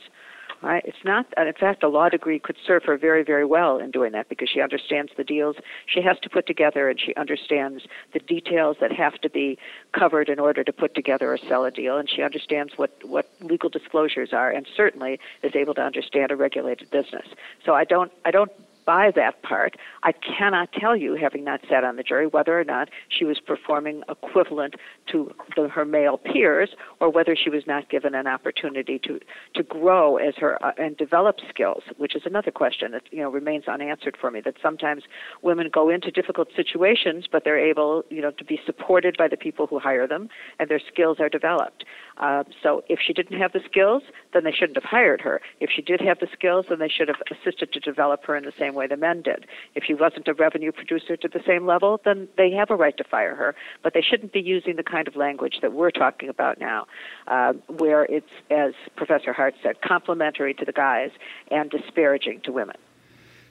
Right? 0.60 0.82
It's 0.84 1.04
not, 1.04 1.26
in 1.36 1.52
fact, 1.52 1.84
a 1.84 1.88
law 1.88 2.08
degree 2.08 2.40
could 2.40 2.56
serve 2.66 2.82
her 2.84 2.98
very, 2.98 3.22
very 3.22 3.44
well 3.44 3.78
in 3.78 3.92
doing 3.92 4.10
that 4.12 4.28
because 4.28 4.48
she 4.52 4.60
understands 4.60 5.12
the 5.16 5.22
deals 5.22 5.54
she 5.86 6.02
has 6.02 6.18
to 6.20 6.28
put 6.28 6.48
together 6.48 6.88
and 6.88 7.00
she 7.00 7.14
understands 7.14 7.84
the 8.12 8.18
details 8.18 8.76
that 8.80 8.90
have 8.90 9.14
to 9.20 9.30
be 9.30 9.56
covered 9.96 10.28
in 10.28 10.40
order 10.40 10.64
to 10.64 10.72
put 10.72 10.96
together 10.96 11.32
or 11.32 11.38
sell 11.48 11.64
a 11.64 11.70
deal 11.70 11.96
and 11.96 12.10
she 12.10 12.22
understands 12.22 12.72
what, 12.76 12.90
what 13.04 13.30
legal 13.40 13.68
disclosures 13.68 14.32
are 14.32 14.50
and 14.50 14.66
certainly 14.76 15.20
is 15.44 15.54
able 15.54 15.74
to 15.74 15.80
understand 15.80 16.32
a 16.32 16.36
regulated 16.36 16.90
business. 16.90 17.26
So 17.64 17.74
I 17.74 17.84
don't, 17.84 18.10
I 18.24 18.32
don't 18.32 18.50
by 18.88 19.10
that 19.14 19.42
part. 19.42 19.76
I 20.02 20.12
cannot 20.12 20.72
tell 20.72 20.96
you, 20.96 21.14
having 21.14 21.44
not 21.44 21.60
sat 21.68 21.84
on 21.84 21.96
the 21.96 22.02
jury, 22.02 22.26
whether 22.26 22.58
or 22.58 22.64
not 22.64 22.88
she 23.10 23.26
was 23.26 23.38
performing 23.38 24.02
equivalent 24.08 24.76
to 25.12 25.30
the, 25.54 25.68
her 25.68 25.84
male 25.84 26.16
peers, 26.16 26.70
or 26.98 27.10
whether 27.10 27.36
she 27.36 27.50
was 27.50 27.64
not 27.66 27.90
given 27.90 28.14
an 28.14 28.26
opportunity 28.26 28.98
to 29.00 29.20
to 29.54 29.62
grow 29.62 30.16
as 30.16 30.36
her 30.38 30.64
uh, 30.64 30.72
and 30.78 30.96
develop 30.96 31.36
skills, 31.50 31.82
which 31.98 32.16
is 32.16 32.22
another 32.24 32.50
question 32.50 32.92
that 32.92 33.02
you 33.10 33.20
know 33.20 33.28
remains 33.28 33.68
unanswered 33.68 34.16
for 34.18 34.30
me. 34.30 34.40
That 34.40 34.54
sometimes 34.62 35.02
women 35.42 35.68
go 35.70 35.90
into 35.90 36.10
difficult 36.10 36.48
situations, 36.56 37.26
but 37.30 37.44
they're 37.44 37.58
able, 37.58 38.06
you 38.08 38.22
know, 38.22 38.30
to 38.30 38.44
be 38.44 38.58
supported 38.64 39.18
by 39.18 39.28
the 39.28 39.36
people 39.36 39.66
who 39.66 39.78
hire 39.78 40.06
them, 40.06 40.30
and 40.58 40.70
their 40.70 40.80
skills 40.80 41.20
are 41.20 41.28
developed. 41.28 41.84
Uh, 42.16 42.44
so 42.62 42.82
if 42.88 43.00
she 43.06 43.12
didn't 43.12 43.38
have 43.38 43.52
the 43.52 43.60
skills, 43.70 44.02
then 44.32 44.44
they 44.44 44.52
shouldn't 44.52 44.76
have 44.76 44.84
hired 44.84 45.20
her. 45.20 45.42
If 45.60 45.68
she 45.74 45.82
did 45.82 46.00
have 46.00 46.20
the 46.20 46.28
skills, 46.32 46.64
then 46.70 46.78
they 46.78 46.88
should 46.88 47.08
have 47.08 47.20
assisted 47.30 47.70
to 47.74 47.80
develop 47.80 48.24
her 48.24 48.34
in 48.34 48.44
the 48.44 48.52
same 48.58 48.77
way 48.78 48.86
the 48.86 48.96
men 48.96 49.22
did. 49.22 49.46
If 49.74 49.84
she 49.84 49.94
wasn't 49.94 50.28
a 50.28 50.34
revenue 50.34 50.72
producer 50.72 51.16
to 51.16 51.28
the 51.28 51.40
same 51.46 51.66
level, 51.66 52.00
then 52.04 52.28
they 52.36 52.50
have 52.52 52.70
a 52.70 52.76
right 52.76 52.96
to 52.96 53.04
fire 53.04 53.34
her. 53.34 53.54
But 53.82 53.92
they 53.94 54.00
shouldn't 54.00 54.32
be 54.32 54.40
using 54.40 54.76
the 54.76 54.82
kind 54.82 55.06
of 55.06 55.16
language 55.16 55.56
that 55.60 55.72
we're 55.72 55.90
talking 55.90 56.28
about 56.28 56.58
now, 56.58 56.86
uh, 57.26 57.52
where 57.66 58.04
it's, 58.04 58.30
as 58.50 58.72
Professor 58.96 59.32
Hart 59.32 59.54
said, 59.62 59.82
complimentary 59.82 60.54
to 60.54 60.64
the 60.64 60.72
guys 60.72 61.10
and 61.50 61.70
disparaging 61.70 62.40
to 62.44 62.52
women. 62.52 62.76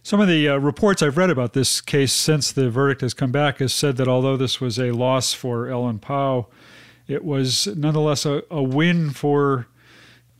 Some 0.04 0.22
of 0.22 0.30
the 0.30 0.48
uh, 0.48 0.58
reports 0.58 1.04
I've 1.04 1.18
read 1.18 1.30
about 1.30 1.52
this 1.52 1.82
case 1.82 2.14
since 2.14 2.52
the 2.52 2.70
verdict 2.70 3.02
has 3.02 3.14
come 3.14 3.32
back 3.32 3.58
has 3.60 3.74
said 3.74 3.98
that 3.98 4.08
although 4.08 4.38
this 4.38 4.62
was 4.62 4.80
a 4.80 4.92
loss 4.92 5.34
for 5.34 5.68
Ellen 5.68 6.00
Pao, 6.00 6.48
it 7.08 7.26
was 7.26 7.68
nonetheless 7.68 8.26
a, 8.26 8.44
a 8.50 8.64
win 8.64 9.10
for 9.10 9.68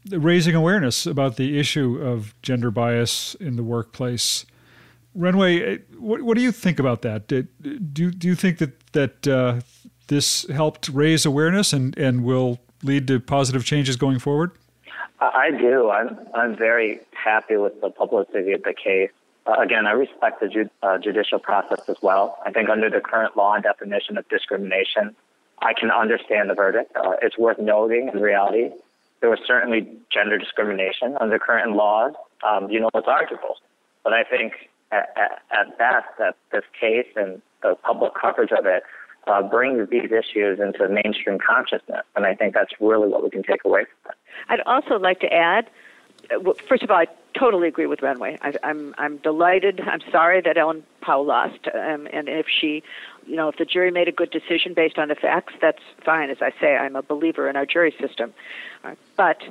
raising 0.10 0.56
awareness 0.56 1.06
about 1.06 1.36
the 1.36 1.60
issue 1.60 2.02
of 2.02 2.34
gender 2.42 2.72
bias 2.72 3.36
in 3.36 3.58
the 3.58 3.64
workplace. 3.64 4.46
Renwei, 5.16 5.82
what, 5.98 6.22
what 6.22 6.38
do 6.38 6.44
you 6.44 6.52
think 6.52 6.80
about 6.80 7.02
that? 7.02 7.28
Do, 7.28 7.44
do, 7.44 8.12
do 8.12 8.28
you 8.28 8.36
think 8.36 8.60
that, 8.60 8.92
that 8.94 9.28
uh, 9.28 9.62
this 10.08 10.48
helped 10.50 10.90
raise 10.90 11.26
awareness 11.26 11.74
and, 11.74 11.98
and 11.98 12.24
will 12.24 12.60
lead 12.84 13.08
to 13.08 13.20
positive 13.20 13.66
changes 13.66 13.96
going 13.96 14.20
forward? 14.20 14.52
I 15.20 15.50
do. 15.52 15.90
I'm, 15.90 16.18
I'm 16.36 16.56
very 16.56 17.00
happy 17.12 17.58
with 17.58 17.80
the 17.82 17.90
publicity 17.90 18.52
of 18.52 18.64
the 18.64 18.74
case. 18.74 19.10
Uh, 19.48 19.56
again, 19.60 19.88
I 19.88 19.92
respect 19.92 20.42
the 20.42 20.48
ju- 20.48 20.70
uh, 20.84 21.00
judicial 21.00 21.40
process 21.40 21.80
as 21.88 21.96
well. 22.02 22.38
I 22.46 22.52
think 22.52 22.70
under 22.70 22.90
the 22.90 23.02
current 23.02 23.36
law 23.36 23.56
and 23.56 23.64
definition 23.64 24.18
of 24.18 24.30
discrimination, 24.30 25.16
I 25.60 25.74
can 25.74 25.90
understand 25.90 26.52
the 26.52 26.54
verdict. 26.54 26.96
Uh, 26.96 27.14
it's 27.24 27.38
worth 27.38 27.58
noting 27.58 28.12
in 28.14 28.20
reality 28.20 28.70
there 29.20 29.30
was 29.30 29.40
certainly 29.46 29.88
gender 30.12 30.38
discrimination 30.38 31.18
under 31.20 31.40
current 31.40 31.76
laws. 31.76 32.14
Um, 32.48 32.70
you 32.70 32.80
know, 32.80 32.90
it's 32.94 33.08
arguable. 33.08 33.56
But 34.04 34.14
I 34.14 34.24
think 34.24 34.54
at, 34.92 35.10
at, 35.52 35.78
best 35.78 36.08
that 36.20 36.36
this 36.52 36.64
case 36.80 37.08
and 37.16 37.42
the 37.62 37.76
public 37.84 38.14
coverage 38.20 38.52
of 38.52 38.66
it 38.66 38.84
uh, 39.28 39.42
brings 39.42 39.90
these 39.90 40.12
issues 40.12 40.60
into 40.60 40.88
mainstream 40.88 41.38
consciousness. 41.40 42.04
And 42.16 42.26
I 42.26 42.34
think 42.34 42.54
that's 42.54 42.72
really 42.80 43.08
what 43.10 43.24
we 43.24 43.30
can 43.30 43.44
take 43.44 43.66
away 43.66 43.86
from 43.86 44.12
it. 44.12 44.18
I'd 44.50 44.62
also 44.62 44.98
like 44.98 45.20
to 45.22 45.34
add 45.34 45.70
uh, 46.32 46.54
first 46.68 46.84
of 46.84 46.92
all, 46.92 46.98
I 46.98 47.08
totally 47.38 47.68
agree 47.68 47.86
with 47.86 48.00
Renwei. 48.00 48.38
I, 48.42 48.54
I'm 48.64 48.96
I'm 48.98 49.18
delighted. 49.18 49.82
I'm 49.82 50.02
sorry 50.12 50.42
that 50.42 50.58
Ellen 50.58 50.84
Pao 51.02 51.22
lost, 51.22 51.68
um, 51.74 52.08
and 52.12 52.28
if 52.28 52.48
she, 52.48 52.84
you 53.26 53.36
know, 53.36 53.50
if 53.50 53.58
the 53.58 53.66
jury 53.66 53.92
made 53.92 54.08
a 54.08 54.12
good 54.12 54.32
decision 54.32 54.74
based 54.74 54.98
on 54.98 55.08
the 55.10 55.16
facts, 55.16 55.54
that's 55.62 55.82
fine. 56.04 56.30
As 56.30 56.42
I 56.42 56.52
say, 56.60 56.76
I'm 56.76 56.96
a 56.96 57.02
believer 57.02 57.50
in 57.50 57.56
our 57.56 57.66
jury 57.66 57.94
system, 58.00 58.34
uh, 58.84 58.96
but 59.16 59.42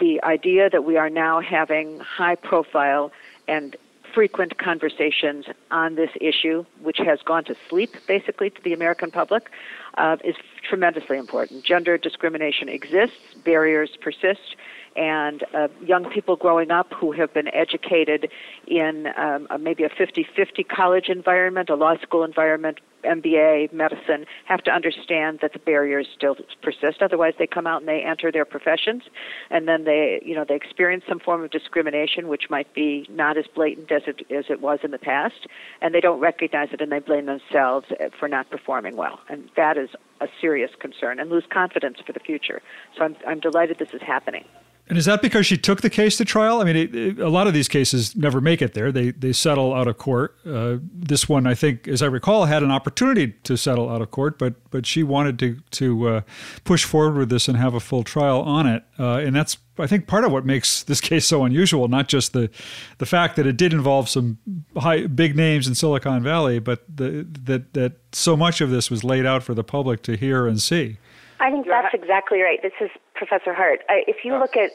the 0.00 0.22
idea 0.24 0.68
that 0.70 0.84
we 0.84 0.96
are 0.96 1.10
now 1.10 1.40
having 1.40 2.00
high-profile 2.00 3.12
and 3.46 3.76
frequent 4.14 4.58
conversations 4.58 5.46
on 5.70 5.96
this 5.96 6.10
issue, 6.20 6.64
which 6.82 6.98
has 6.98 7.18
gone 7.24 7.44
to 7.44 7.54
sleep 7.68 7.94
basically 8.06 8.50
to 8.50 8.62
the 8.62 8.72
American 8.72 9.10
public, 9.10 9.50
uh, 9.98 10.16
is 10.24 10.36
tremendously 10.68 11.18
important. 11.18 11.64
Gender 11.64 11.98
discrimination 11.98 12.68
exists, 12.68 13.16
barriers 13.44 13.90
persist, 14.00 14.56
and 14.96 15.44
uh, 15.54 15.68
young 15.84 16.08
people 16.10 16.36
growing 16.36 16.70
up 16.70 16.92
who 16.92 17.12
have 17.12 17.32
been 17.34 17.48
educated 17.54 18.30
in 18.66 19.08
um, 19.16 19.46
maybe 19.60 19.84
a 19.84 19.88
50 19.88 20.26
50 20.36 20.64
college 20.64 21.08
environment, 21.08 21.70
a 21.70 21.74
law 21.74 21.96
school 21.98 22.24
environment, 22.24 22.78
MBA, 23.04 23.72
medicine, 23.72 24.24
have 24.46 24.62
to 24.64 24.70
understand 24.70 25.40
that 25.42 25.52
the 25.52 25.58
barriers 25.58 26.06
still 26.16 26.36
persist. 26.62 27.02
Otherwise, 27.02 27.34
they 27.38 27.46
come 27.46 27.66
out 27.66 27.82
and 27.82 27.88
they 27.88 28.02
enter 28.02 28.32
their 28.32 28.44
professions, 28.44 29.02
and 29.50 29.68
then 29.68 29.84
they, 29.84 30.20
you 30.24 30.34
know, 30.34 30.44
they 30.48 30.54
experience 30.54 31.04
some 31.08 31.18
form 31.18 31.42
of 31.42 31.50
discrimination, 31.50 32.28
which 32.28 32.48
might 32.48 32.72
be 32.74 33.06
not 33.10 33.36
as 33.36 33.44
blatant 33.54 33.90
as 33.92 34.02
it 34.06 34.26
as 34.30 34.46
it 34.48 34.60
was 34.60 34.80
in 34.82 34.90
the 34.90 34.98
past, 34.98 35.46
and 35.82 35.94
they 35.94 36.00
don't 36.00 36.20
recognize 36.20 36.68
it, 36.72 36.80
and 36.80 36.90
they 36.90 37.00
blame 37.00 37.26
themselves 37.26 37.86
for 38.18 38.28
not 38.28 38.48
performing 38.50 38.96
well, 38.96 39.20
and 39.28 39.50
that 39.56 39.76
is 39.76 39.90
a 40.20 40.28
serious 40.40 40.70
concern, 40.78 41.18
and 41.18 41.30
lose 41.30 41.44
confidence 41.50 41.98
for 42.04 42.12
the 42.12 42.20
future. 42.20 42.62
So 42.96 43.04
I'm 43.04 43.16
I'm 43.26 43.40
delighted 43.40 43.78
this 43.78 43.92
is 43.92 44.02
happening. 44.02 44.44
And 44.86 44.98
is 44.98 45.06
that 45.06 45.22
because 45.22 45.46
she 45.46 45.56
took 45.56 45.80
the 45.80 45.88
case 45.88 46.18
to 46.18 46.26
trial? 46.26 46.60
I 46.60 46.64
mean, 46.64 46.76
it, 46.76 46.94
it, 46.94 47.18
a 47.18 47.30
lot 47.30 47.46
of 47.46 47.54
these 47.54 47.68
cases 47.68 48.14
never 48.14 48.40
make 48.40 48.60
it 48.60 48.74
there. 48.74 48.92
They 48.92 49.12
they 49.12 49.32
settle 49.32 49.72
out 49.72 49.88
of 49.88 49.96
court. 49.96 50.36
Uh, 50.44 50.76
this 50.92 51.26
one, 51.26 51.46
I 51.46 51.54
think, 51.54 51.88
as 51.88 52.02
I 52.02 52.06
recall, 52.06 52.44
had 52.44 52.62
an 52.62 52.70
opportunity 52.70 53.28
to 53.44 53.56
settle 53.56 53.88
out 53.88 54.02
of 54.02 54.10
court, 54.10 54.38
but 54.38 54.54
but 54.70 54.84
she 54.84 55.02
wanted 55.02 55.38
to 55.38 55.56
to 55.70 56.08
uh, 56.08 56.20
push 56.64 56.84
forward 56.84 57.16
with 57.16 57.30
this 57.30 57.48
and 57.48 57.56
have 57.56 57.72
a 57.72 57.80
full 57.80 58.04
trial 58.04 58.42
on 58.42 58.66
it. 58.66 58.84
Uh, 58.98 59.16
and 59.16 59.34
that's 59.34 59.56
I 59.78 59.86
think 59.86 60.06
part 60.06 60.24
of 60.24 60.32
what 60.32 60.44
makes 60.44 60.82
this 60.84 61.00
case 61.00 61.26
so 61.26 61.44
unusual. 61.44 61.88
Not 61.88 62.08
just 62.08 62.34
the 62.34 62.50
the 62.98 63.06
fact 63.06 63.36
that 63.36 63.46
it 63.46 63.56
did 63.56 63.72
involve 63.72 64.10
some 64.10 64.36
high 64.76 65.06
big 65.06 65.34
names 65.34 65.66
in 65.66 65.74
Silicon 65.74 66.22
Valley, 66.22 66.58
but 66.58 66.84
the, 66.94 67.26
that 67.44 67.72
that 67.72 67.92
so 68.12 68.36
much 68.36 68.60
of 68.60 68.68
this 68.68 68.90
was 68.90 69.02
laid 69.02 69.24
out 69.24 69.42
for 69.42 69.54
the 69.54 69.64
public 69.64 70.02
to 70.02 70.16
hear 70.16 70.46
and 70.46 70.60
see. 70.60 70.98
I 71.40 71.50
think 71.50 71.66
that's 71.66 71.92
exactly 71.92 72.40
right. 72.40 72.60
This 72.62 72.72
is 72.80 72.90
Professor 73.14 73.54
Hart. 73.54 73.80
if 73.88 74.24
you 74.24 74.36
look 74.38 74.56
at 74.56 74.70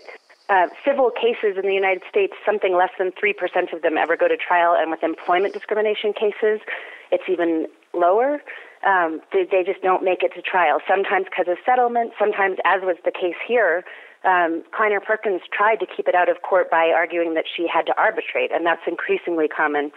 uh, 0.50 0.68
civil 0.84 1.12
cases 1.12 1.58
in 1.58 1.68
the 1.68 1.74
United 1.74 2.02
States, 2.10 2.34
something 2.46 2.76
less 2.76 2.90
than 2.98 3.12
3% 3.12 3.74
of 3.74 3.82
them 3.82 3.98
ever 3.98 4.18
go 4.18 4.28
to 4.28 4.36
trial, 4.36 4.76
and 4.78 4.90
with 4.90 5.04
employment 5.04 5.54
discrimination 5.54 6.14
cases, 6.14 6.60
it's 7.12 7.24
even 7.30 7.68
lower. 7.94 8.42
Um, 8.86 9.22
they, 9.32 9.46
they 9.46 9.64
just 9.64 9.82
don't 9.82 10.04
make 10.04 10.24
it 10.24 10.34
to 10.34 10.42
trial, 10.42 10.80
sometimes 10.88 11.26
because 11.30 11.52
of 11.52 11.58
settlement, 11.66 12.14
sometimes, 12.18 12.58
as 12.66 12.82
was 12.82 12.98
the 13.06 13.12
case 13.12 13.38
here, 13.46 13.84
um, 14.26 14.64
Kleiner 14.76 15.00
Perkins 15.00 15.42
tried 15.52 15.80
to 15.80 15.86
keep 15.86 16.08
it 16.08 16.16
out 16.16 16.30
of 16.30 16.42
court 16.42 16.70
by 16.70 16.92
arguing 16.96 17.36
that 17.36 17.46
she 17.46 17.68
had 17.72 17.86
to 17.86 17.94
arbitrate, 17.98 18.52
and 18.52 18.66
that's 18.66 18.82
increasingly 18.88 19.48
common 19.48 19.92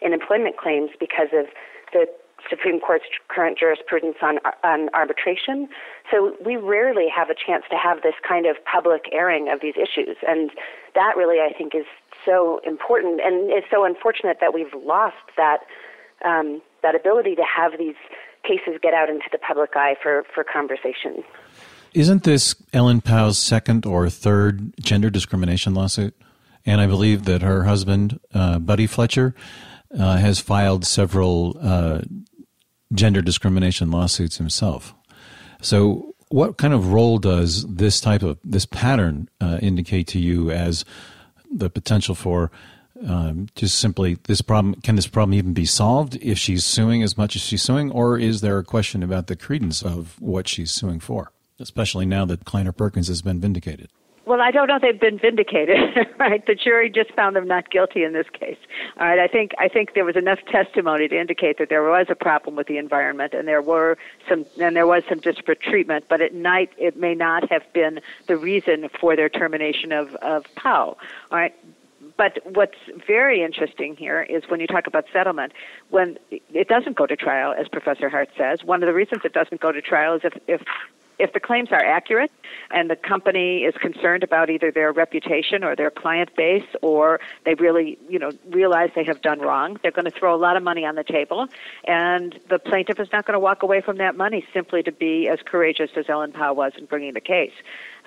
in 0.00 0.12
employment 0.12 0.56
claims 0.56 0.90
because 0.98 1.28
of 1.32 1.46
the 1.92 2.06
Supreme 2.48 2.80
Court's 2.80 3.04
current 3.28 3.58
jurisprudence 3.58 4.16
on, 4.22 4.38
on 4.64 4.88
arbitration. 4.94 5.68
So 6.10 6.36
we 6.44 6.56
rarely 6.56 7.06
have 7.14 7.30
a 7.30 7.34
chance 7.34 7.64
to 7.70 7.76
have 7.76 8.02
this 8.02 8.14
kind 8.26 8.46
of 8.46 8.56
public 8.64 9.06
airing 9.12 9.48
of 9.50 9.60
these 9.60 9.74
issues. 9.76 10.16
And 10.26 10.50
that 10.94 11.14
really, 11.16 11.38
I 11.40 11.52
think, 11.56 11.74
is 11.74 11.86
so 12.24 12.60
important 12.66 13.20
and 13.20 13.50
it's 13.50 13.66
so 13.70 13.84
unfortunate 13.84 14.38
that 14.40 14.54
we've 14.54 14.74
lost 14.74 15.16
that, 15.36 15.60
um, 16.24 16.60
that 16.82 16.94
ability 16.94 17.34
to 17.36 17.44
have 17.44 17.78
these 17.78 17.96
cases 18.42 18.78
get 18.82 18.94
out 18.94 19.08
into 19.08 19.26
the 19.30 19.38
public 19.38 19.70
eye 19.74 19.96
for, 20.02 20.24
for 20.34 20.44
conversation. 20.44 21.22
Isn't 21.94 22.24
this 22.24 22.54
Ellen 22.72 23.00
Pao's 23.00 23.38
second 23.38 23.86
or 23.86 24.08
third 24.10 24.74
gender 24.78 25.10
discrimination 25.10 25.74
lawsuit? 25.74 26.14
And 26.66 26.80
I 26.80 26.86
believe 26.86 27.24
that 27.24 27.40
her 27.42 27.64
husband, 27.64 28.20
uh, 28.34 28.58
Buddy 28.58 28.86
Fletcher, 28.86 29.34
uh, 29.96 30.16
has 30.16 30.40
filed 30.40 30.84
several 30.84 31.56
uh, 31.60 32.02
gender 32.92 33.22
discrimination 33.22 33.90
lawsuits 33.90 34.36
himself. 34.36 34.94
So, 35.60 36.14
what 36.30 36.58
kind 36.58 36.74
of 36.74 36.92
role 36.92 37.18
does 37.18 37.66
this 37.66 38.00
type 38.00 38.22
of 38.22 38.38
this 38.44 38.66
pattern 38.66 39.28
uh, 39.40 39.58
indicate 39.62 40.06
to 40.08 40.18
you 40.18 40.50
as 40.50 40.84
the 41.50 41.70
potential 41.70 42.14
for 42.14 42.50
um, 43.06 43.48
just 43.54 43.78
simply 43.78 44.18
this 44.24 44.42
problem? 44.42 44.74
Can 44.82 44.96
this 44.96 45.06
problem 45.06 45.34
even 45.34 45.54
be 45.54 45.64
solved 45.64 46.16
if 46.16 46.38
she's 46.38 46.64
suing 46.64 47.02
as 47.02 47.16
much 47.16 47.34
as 47.34 47.42
she's 47.42 47.62
suing, 47.62 47.90
or 47.90 48.18
is 48.18 48.42
there 48.42 48.58
a 48.58 48.64
question 48.64 49.02
about 49.02 49.26
the 49.26 49.36
credence 49.36 49.82
of 49.82 50.20
what 50.20 50.48
she's 50.48 50.70
suing 50.70 51.00
for, 51.00 51.32
especially 51.58 52.04
now 52.04 52.26
that 52.26 52.44
Kleiner 52.44 52.72
Perkins 52.72 53.08
has 53.08 53.22
been 53.22 53.40
vindicated? 53.40 53.88
Well, 54.28 54.42
I 54.42 54.50
don't 54.50 54.68
know 54.68 54.78
they've 54.78 55.00
been 55.00 55.18
vindicated, 55.18 56.06
right? 56.18 56.44
The 56.44 56.54
jury 56.54 56.90
just 56.90 57.10
found 57.12 57.34
them 57.34 57.48
not 57.48 57.70
guilty 57.70 58.04
in 58.04 58.12
this 58.12 58.26
case. 58.30 58.58
All 59.00 59.06
right, 59.06 59.18
I 59.18 59.26
think 59.26 59.52
I 59.58 59.68
think 59.68 59.94
there 59.94 60.04
was 60.04 60.16
enough 60.16 60.38
testimony 60.52 61.08
to 61.08 61.18
indicate 61.18 61.56
that 61.56 61.70
there 61.70 61.82
was 61.82 62.08
a 62.10 62.14
problem 62.14 62.54
with 62.54 62.66
the 62.66 62.76
environment, 62.76 63.32
and 63.32 63.48
there 63.48 63.62
were 63.62 63.96
some 64.28 64.44
and 64.60 64.76
there 64.76 64.86
was 64.86 65.02
some 65.08 65.20
disparate 65.20 65.62
treatment. 65.62 66.04
But 66.10 66.20
at 66.20 66.34
night, 66.34 66.70
it 66.76 66.94
may 66.94 67.14
not 67.14 67.50
have 67.50 67.62
been 67.72 68.00
the 68.26 68.36
reason 68.36 68.90
for 69.00 69.16
their 69.16 69.30
termination 69.30 69.92
of 69.92 70.14
of 70.16 70.44
Pao. 70.56 70.98
All 71.30 71.38
right, 71.38 71.54
but 72.18 72.38
what's 72.44 72.76
very 73.06 73.42
interesting 73.42 73.96
here 73.96 74.20
is 74.22 74.42
when 74.48 74.60
you 74.60 74.66
talk 74.66 74.86
about 74.86 75.06
settlement, 75.10 75.54
when 75.88 76.18
it 76.30 76.68
doesn't 76.68 76.96
go 76.96 77.06
to 77.06 77.16
trial, 77.16 77.54
as 77.58 77.66
Professor 77.68 78.10
Hart 78.10 78.28
says, 78.36 78.62
one 78.62 78.82
of 78.82 78.88
the 78.88 78.92
reasons 78.92 79.22
it 79.24 79.32
doesn't 79.32 79.62
go 79.62 79.72
to 79.72 79.80
trial 79.80 80.16
is 80.16 80.20
if, 80.24 80.34
if 80.46 80.62
if 81.18 81.32
the 81.32 81.40
claims 81.40 81.68
are 81.72 81.84
accurate 81.84 82.30
and 82.70 82.90
the 82.90 82.96
company 82.96 83.64
is 83.64 83.74
concerned 83.80 84.22
about 84.22 84.50
either 84.50 84.70
their 84.70 84.92
reputation 84.92 85.64
or 85.64 85.74
their 85.74 85.90
client 85.90 86.34
base 86.36 86.66
or 86.82 87.20
they 87.44 87.54
really 87.54 87.98
you 88.08 88.18
know 88.18 88.30
realize 88.50 88.90
they 88.94 89.04
have 89.04 89.20
done 89.22 89.40
wrong 89.40 89.78
they're 89.82 89.90
going 89.90 90.04
to 90.04 90.10
throw 90.10 90.34
a 90.34 90.36
lot 90.36 90.56
of 90.56 90.62
money 90.62 90.84
on 90.84 90.94
the 90.94 91.04
table 91.04 91.46
and 91.84 92.38
the 92.48 92.58
plaintiff 92.58 92.98
is 93.00 93.08
not 93.12 93.26
going 93.26 93.34
to 93.34 93.40
walk 93.40 93.62
away 93.62 93.80
from 93.80 93.98
that 93.98 94.16
money 94.16 94.44
simply 94.52 94.82
to 94.82 94.92
be 94.92 95.28
as 95.28 95.38
courageous 95.44 95.90
as 95.96 96.06
ellen 96.08 96.32
Pao 96.32 96.52
was 96.52 96.72
in 96.76 96.86
bringing 96.86 97.14
the 97.14 97.20
case 97.20 97.52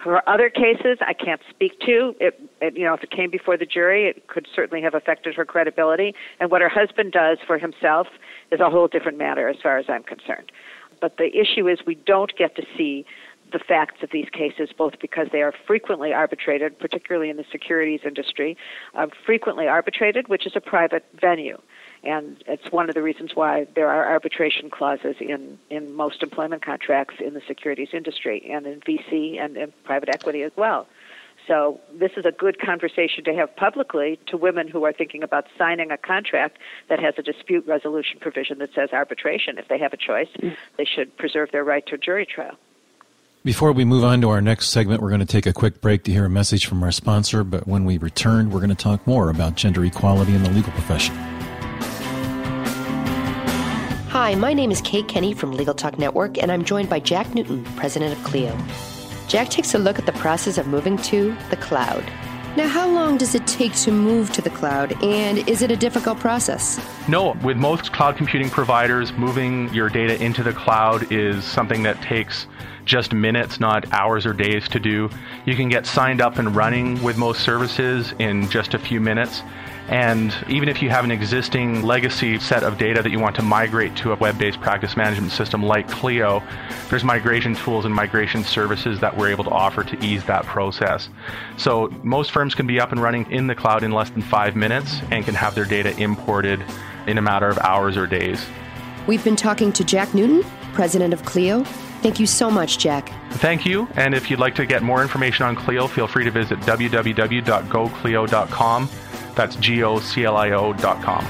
for 0.04 0.28
other 0.28 0.50
cases, 0.50 0.98
I 1.02 1.14
can't 1.14 1.42
speak 1.50 1.80
to. 1.82 2.16
It, 2.20 2.42
it, 2.60 2.76
you 2.76 2.86
know, 2.86 2.94
if 2.94 3.04
it 3.04 3.12
came 3.12 3.30
before 3.30 3.58
the 3.58 3.66
jury, 3.66 4.08
it 4.08 4.28
could 4.28 4.48
certainly 4.54 4.82
have 4.82 4.96
affected 4.96 5.36
her 5.36 5.46
credibility. 5.46 6.16
And 6.40 6.50
what 6.50 6.62
her 6.62 6.70
husband 6.70 7.12
does 7.12 7.38
for 7.46 7.58
himself 7.58 8.08
is 8.52 8.60
a 8.60 8.70
whole 8.70 8.88
different 8.88 9.18
matter, 9.18 9.48
as 9.48 9.58
far 9.62 9.78
as 9.78 9.86
I'm 9.90 10.04
concerned. 10.04 10.52
But 11.02 11.18
the 11.18 11.36
issue 11.38 11.68
is 11.68 11.80
we 11.86 11.96
don't 11.96 12.36
get 12.38 12.56
to 12.56 12.64
see 12.78 13.06
the 13.52 13.60
facts 13.60 14.02
of 14.02 14.12
these 14.12 14.30
cases, 14.30 14.70
both 14.78 14.94
because 15.02 15.28
they 15.32 15.42
are 15.42 15.54
frequently 15.68 16.14
arbitrated, 16.14 16.80
particularly 16.80 17.30
in 17.30 17.38
the 17.38 17.44
securities 17.52 18.02
industry, 18.06 18.56
uh, 18.96 19.08
frequently 19.26 19.68
arbitrated, 19.68 20.30
which 20.30 20.46
is 20.46 20.54
a 20.56 20.62
private 20.62 21.06
venue. 21.20 21.60
And 22.04 22.44
it's 22.48 22.72
one 22.72 22.90
of 22.90 22.96
the 22.96 23.02
reasons 23.02 23.32
why 23.36 23.68
there 23.76 23.90
are 23.90 24.10
arbitration 24.10 24.70
clauses 24.70 25.16
in, 25.20 25.60
in 25.70 25.94
most 25.94 26.24
employment 26.24 26.66
contracts 26.66 27.16
in 27.20 27.34
the 27.34 27.42
securities 27.48 27.90
industry 27.94 28.50
and 28.50 28.66
in 28.66 28.80
VC 28.82 29.40
and 29.40 29.58
in 29.58 29.74
private 29.84 30.10
equity 30.10 30.44
as 30.44 30.52
well. 30.56 30.88
So 31.48 31.80
this 31.94 32.12
is 32.18 32.26
a 32.26 32.32
good 32.32 32.60
conversation 32.60 33.24
to 33.26 33.34
have 33.34 33.56
publicly 33.56 34.20
to 34.28 34.38
women 34.38 34.68
who 34.68 34.86
are 34.86 34.94
thinking 34.94 35.24
about 35.24 35.48
signing 35.58 35.92
a 35.92 35.98
contract 35.98 36.58
that 36.90 37.00
has 37.00 37.16
a 37.18 37.24
dispute 37.24 37.66
resolution 37.68 38.20
provision 38.20 38.60
that 38.60 38.74
says 38.74 38.90
arbitration. 38.94 39.58
If 39.58 39.68
they 39.68 39.80
have 39.80 39.94
a 39.94 39.98
choice, 39.98 40.30
mm. 40.40 40.56
they 40.78 40.86
should 40.86 41.16
preserve 41.18 41.52
their 41.52 41.64
right 41.64 41.86
to 41.88 41.96
a 41.96 41.98
jury 41.98 42.26
trial. 42.26 42.58
Before 43.44 43.72
we 43.72 43.86
move 43.86 44.04
on 44.04 44.22
to 44.22 44.30
our 44.30 44.40
next 44.40 44.70
segment, 44.70 45.02
we're 45.02 45.10
going 45.10 45.20
to 45.20 45.26
take 45.26 45.48
a 45.48 45.54
quick 45.54 45.82
break 45.82 46.04
to 46.04 46.12
hear 46.12 46.26
a 46.26 46.30
message 46.30 46.68
from 46.68 46.84
our 46.84 46.92
sponsor. 46.92 47.44
But 47.44 47.68
when 47.68 47.86
we 47.86 47.98
return, 47.98 48.52
we're 48.52 48.60
going 48.60 48.70
to 48.70 48.76
talk 48.76 49.08
more 49.08 49.32
about 49.32 49.56
gender 49.56 49.84
equality 49.84 50.36
in 50.36 50.44
the 50.44 50.52
legal 50.52 50.72
profession. 50.74 51.16
Hi, 54.12 54.36
my 54.36 54.54
name 54.54 54.70
is 54.70 54.82
Kate 54.82 55.08
Kenny 55.08 55.34
from 55.34 55.54
Legal 55.54 55.74
Talk 55.74 55.98
Network, 55.98 56.38
and 56.38 56.52
I'm 56.52 56.64
joined 56.66 56.90
by 56.90 57.00
Jack 57.00 57.34
Newton, 57.34 57.64
president 57.78 58.16
of 58.16 58.24
Clio. 58.24 58.56
Jack 59.32 59.48
takes 59.48 59.74
a 59.76 59.78
look 59.78 59.98
at 59.98 60.06
the 60.06 60.12
process 60.12 60.58
of 60.58 60.68
moving 60.68 60.98
to 60.98 61.34
the 61.52 61.56
cloud. 61.56 62.04
Now, 62.58 62.68
how 62.68 62.90
long 62.90 63.18
does 63.18 63.34
it 63.34 63.48
take 63.48 63.74
to 63.76 63.90
move 63.90 64.30
to 64.34 64.42
the 64.42 64.50
cloud, 64.50 65.02
and 65.02 65.48
is 65.48 65.62
it 65.62 65.72
a 65.72 65.78
difficult 65.78 66.20
process? 66.20 66.86
No, 67.08 67.38
with 67.42 67.56
most 67.56 67.94
cloud 67.94 68.18
computing 68.18 68.50
providers, 68.50 69.14
moving 69.14 69.74
your 69.74 69.88
data 69.88 70.22
into 70.22 70.44
the 70.44 70.52
cloud 70.52 71.14
is 71.14 71.46
something 71.46 71.82
that 71.84 72.02
takes 72.02 72.46
just 72.84 73.14
minutes, 73.14 73.58
not 73.58 73.90
hours 73.94 74.26
or 74.26 74.34
days 74.34 74.68
to 74.68 74.82
do. 74.82 75.10
You 75.46 75.56
can 75.56 75.70
get 75.70 75.86
signed 75.86 76.20
up 76.20 76.38
and 76.38 76.54
running 76.54 77.02
with 77.02 77.18
most 77.18 77.40
services 77.40 78.14
in 78.20 78.50
just 78.50 78.74
a 78.74 78.80
few 78.80 79.00
minutes. 79.00 79.44
And 79.92 80.34
even 80.48 80.70
if 80.70 80.82
you 80.82 80.90
have 80.90 81.04
an 81.04 81.12
existing 81.12 81.84
legacy 81.84 82.40
set 82.40 82.64
of 82.64 82.78
data 82.78 83.04
that 83.04 83.12
you 83.12 83.20
want 83.20 83.36
to 83.36 83.42
migrate 83.42 83.94
to 83.98 84.14
a 84.14 84.16
web 84.16 84.38
based 84.38 84.62
practice 84.62 84.96
management 84.96 85.34
system 85.34 85.64
like 85.64 85.90
Clio, 85.90 86.42
there's 86.90 87.04
migration 87.04 87.56
tools 87.56 87.84
and 87.84 87.94
migration 87.94 88.46
services 88.46 89.02
that 89.02 89.18
we're 89.18 89.30
able 89.30 89.44
to 89.44 89.50
offer 89.50 89.84
to 89.84 90.02
ease 90.04 90.24
that 90.24 90.46
process. 90.46 91.10
So 91.58 91.90
most 92.04 92.32
firms 92.32 92.56
can 92.56 92.66
be 92.66 92.80
up 92.80 92.94
and 92.94 93.02
running 93.02 93.30
in 93.32 93.48
the 93.48 93.56
cloud 93.56 93.84
in 93.84 93.92
less 93.92 94.10
than 94.10 94.22
five 94.22 94.56
minutes 94.56 95.02
and 95.12 95.26
can 95.26 95.36
have 95.36 95.56
their 95.56 95.66
data 95.66 95.94
imported 96.02 96.64
in 97.06 97.18
a 97.18 97.22
matter 97.22 97.50
of 97.50 97.60
hours 97.60 97.98
or 97.98 98.08
days. 98.08 98.46
We've 99.08 99.26
been 99.26 99.36
talking 99.36 99.74
to 99.74 99.84
Jack 99.84 100.14
Newton, 100.14 100.46
president 100.72 101.14
of 101.14 101.26
Clio. 101.26 101.66
Thank 102.02 102.18
you 102.18 102.28
so 102.28 102.50
much, 102.50 102.78
Jack. 102.78 103.12
Thank 103.32 103.66
you. 103.66 103.90
And 103.96 104.16
if 104.16 104.32
you'd 104.32 104.40
like 104.40 104.56
to 104.56 104.66
get 104.66 104.84
more 104.84 105.02
information 105.02 105.46
on 105.46 105.58
Clio, 105.58 105.88
feel 105.88 106.08
free 106.08 106.24
to 106.24 106.32
visit 106.32 106.62
www.goclio.com. 106.62 108.90
That's 109.36 109.56
G-O-C-L-I-O 109.58 110.74
dot 110.74 111.02
com. 111.02 111.26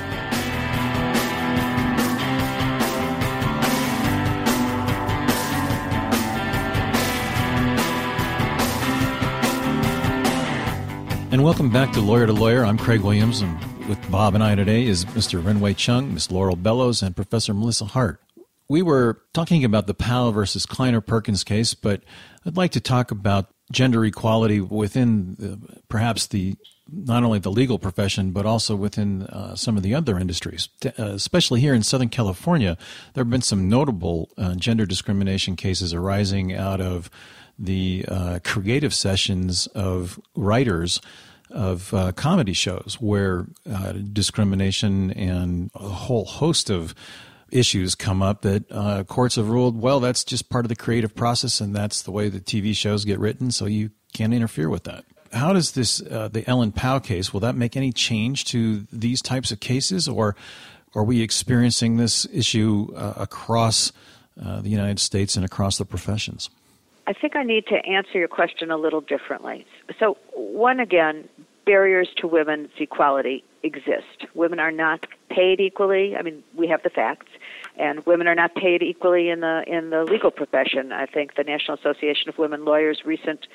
And 11.31 11.45
welcome 11.45 11.69
back 11.69 11.93
to 11.93 12.01
Lawyer 12.01 12.27
to 12.27 12.33
Lawyer. 12.33 12.65
I'm 12.65 12.77
Craig 12.77 12.99
Williams, 12.99 13.39
and 13.39 13.57
with 13.87 14.11
Bob 14.11 14.35
and 14.35 14.43
I 14.43 14.53
today 14.55 14.85
is 14.85 15.05
Mr. 15.05 15.41
Renwei 15.41 15.73
Chung, 15.77 16.13
Ms. 16.13 16.29
Laurel 16.29 16.57
Bellows, 16.57 17.01
and 17.01 17.15
Professor 17.15 17.53
Melissa 17.53 17.85
Hart. 17.85 18.19
We 18.67 18.81
were 18.81 19.21
talking 19.33 19.63
about 19.63 19.87
the 19.87 19.93
Pao 19.93 20.31
versus 20.31 20.65
Kleiner 20.65 20.99
Perkins 20.99 21.45
case, 21.45 21.73
but 21.73 22.03
I'd 22.45 22.57
like 22.57 22.71
to 22.71 22.81
talk 22.81 23.11
about 23.11 23.47
gender 23.71 24.05
equality 24.05 24.61
within 24.61 25.35
the, 25.39 25.81
perhaps 25.89 26.27
the 26.27 26.55
not 26.93 27.23
only 27.23 27.39
the 27.39 27.51
legal 27.51 27.79
profession, 27.79 28.31
but 28.31 28.45
also 28.45 28.75
within 28.75 29.23
uh, 29.23 29.55
some 29.55 29.77
of 29.77 29.83
the 29.83 29.95
other 29.95 30.19
industries. 30.19 30.67
Uh, 30.85 30.91
especially 30.97 31.61
here 31.61 31.73
in 31.73 31.83
Southern 31.83 32.09
California, 32.09 32.77
there 33.13 33.23
have 33.23 33.29
been 33.29 33.41
some 33.41 33.69
notable 33.69 34.29
uh, 34.37 34.55
gender 34.55 34.85
discrimination 34.85 35.55
cases 35.55 35.93
arising 35.93 36.53
out 36.53 36.81
of 36.81 37.09
the 37.57 38.03
uh, 38.07 38.39
creative 38.43 38.93
sessions 38.93 39.67
of 39.67 40.19
writers 40.35 40.99
of 41.49 41.93
uh, 41.93 42.11
comedy 42.13 42.53
shows 42.53 42.97
where 42.99 43.45
uh, 43.71 43.91
discrimination 43.91 45.11
and 45.11 45.69
a 45.75 45.89
whole 45.89 46.25
host 46.25 46.69
of 46.69 46.95
issues 47.51 47.95
come 47.95 48.21
up 48.21 48.41
that 48.41 49.05
courts 49.07 49.35
have 49.35 49.49
ruled, 49.49 49.79
well, 49.79 49.99
that's 49.99 50.23
just 50.23 50.49
part 50.49 50.65
of 50.65 50.69
the 50.69 50.75
creative 50.75 51.15
process 51.15 51.61
and 51.61 51.75
that's 51.75 52.01
the 52.01 52.11
way 52.11 52.29
the 52.29 52.39
TV 52.39 52.75
shows 52.75 53.05
get 53.05 53.19
written, 53.19 53.51
so 53.51 53.65
you 53.65 53.91
can't 54.13 54.33
interfere 54.33 54.69
with 54.69 54.83
that 54.83 55.05
how 55.33 55.53
does 55.53 55.71
this 55.71 56.01
uh, 56.01 56.29
the 56.31 56.47
Ellen 56.47 56.71
Pao 56.71 56.99
case 56.99 57.33
will 57.33 57.39
that 57.41 57.55
make 57.55 57.77
any 57.77 57.91
change 57.91 58.45
to 58.45 58.85
these 58.91 59.21
types 59.21 59.51
of 59.51 59.59
cases, 59.59 60.07
or 60.07 60.35
are 60.95 61.03
we 61.03 61.21
experiencing 61.21 61.97
this 61.97 62.27
issue 62.33 62.89
uh, 62.95 63.13
across 63.17 63.91
uh, 64.41 64.61
the 64.61 64.69
United 64.69 64.99
States 64.99 65.35
and 65.35 65.45
across 65.45 65.77
the 65.77 65.85
professions? 65.85 66.49
I 67.07 67.13
think 67.13 67.35
I 67.35 67.43
need 67.43 67.65
to 67.67 67.75
answer 67.85 68.19
your 68.19 68.27
question 68.27 68.71
a 68.71 68.77
little 68.77 69.01
differently. 69.01 69.65
So, 69.99 70.17
one 70.33 70.79
again, 70.79 71.27
barriers 71.65 72.09
to 72.17 72.27
women's 72.27 72.69
equality 72.77 73.43
exist. 73.63 74.25
Women 74.33 74.59
are 74.59 74.71
not 74.71 75.07
paid 75.29 75.59
equally. 75.59 76.15
I 76.15 76.21
mean, 76.21 76.43
we 76.55 76.67
have 76.67 76.83
the 76.83 76.89
facts 76.89 77.30
and 77.77 78.05
women 78.05 78.27
are 78.27 78.35
not 78.35 78.55
paid 78.55 78.81
equally 78.83 79.29
in 79.29 79.39
the 79.41 79.63
in 79.67 79.89
the 79.89 80.03
legal 80.03 80.31
profession. 80.31 80.91
I 80.91 81.05
think 81.05 81.35
the 81.35 81.43
National 81.43 81.77
Association 81.77 82.29
of 82.29 82.37
Women 82.37 82.65
Lawyers 82.65 83.01
recent 83.05 83.47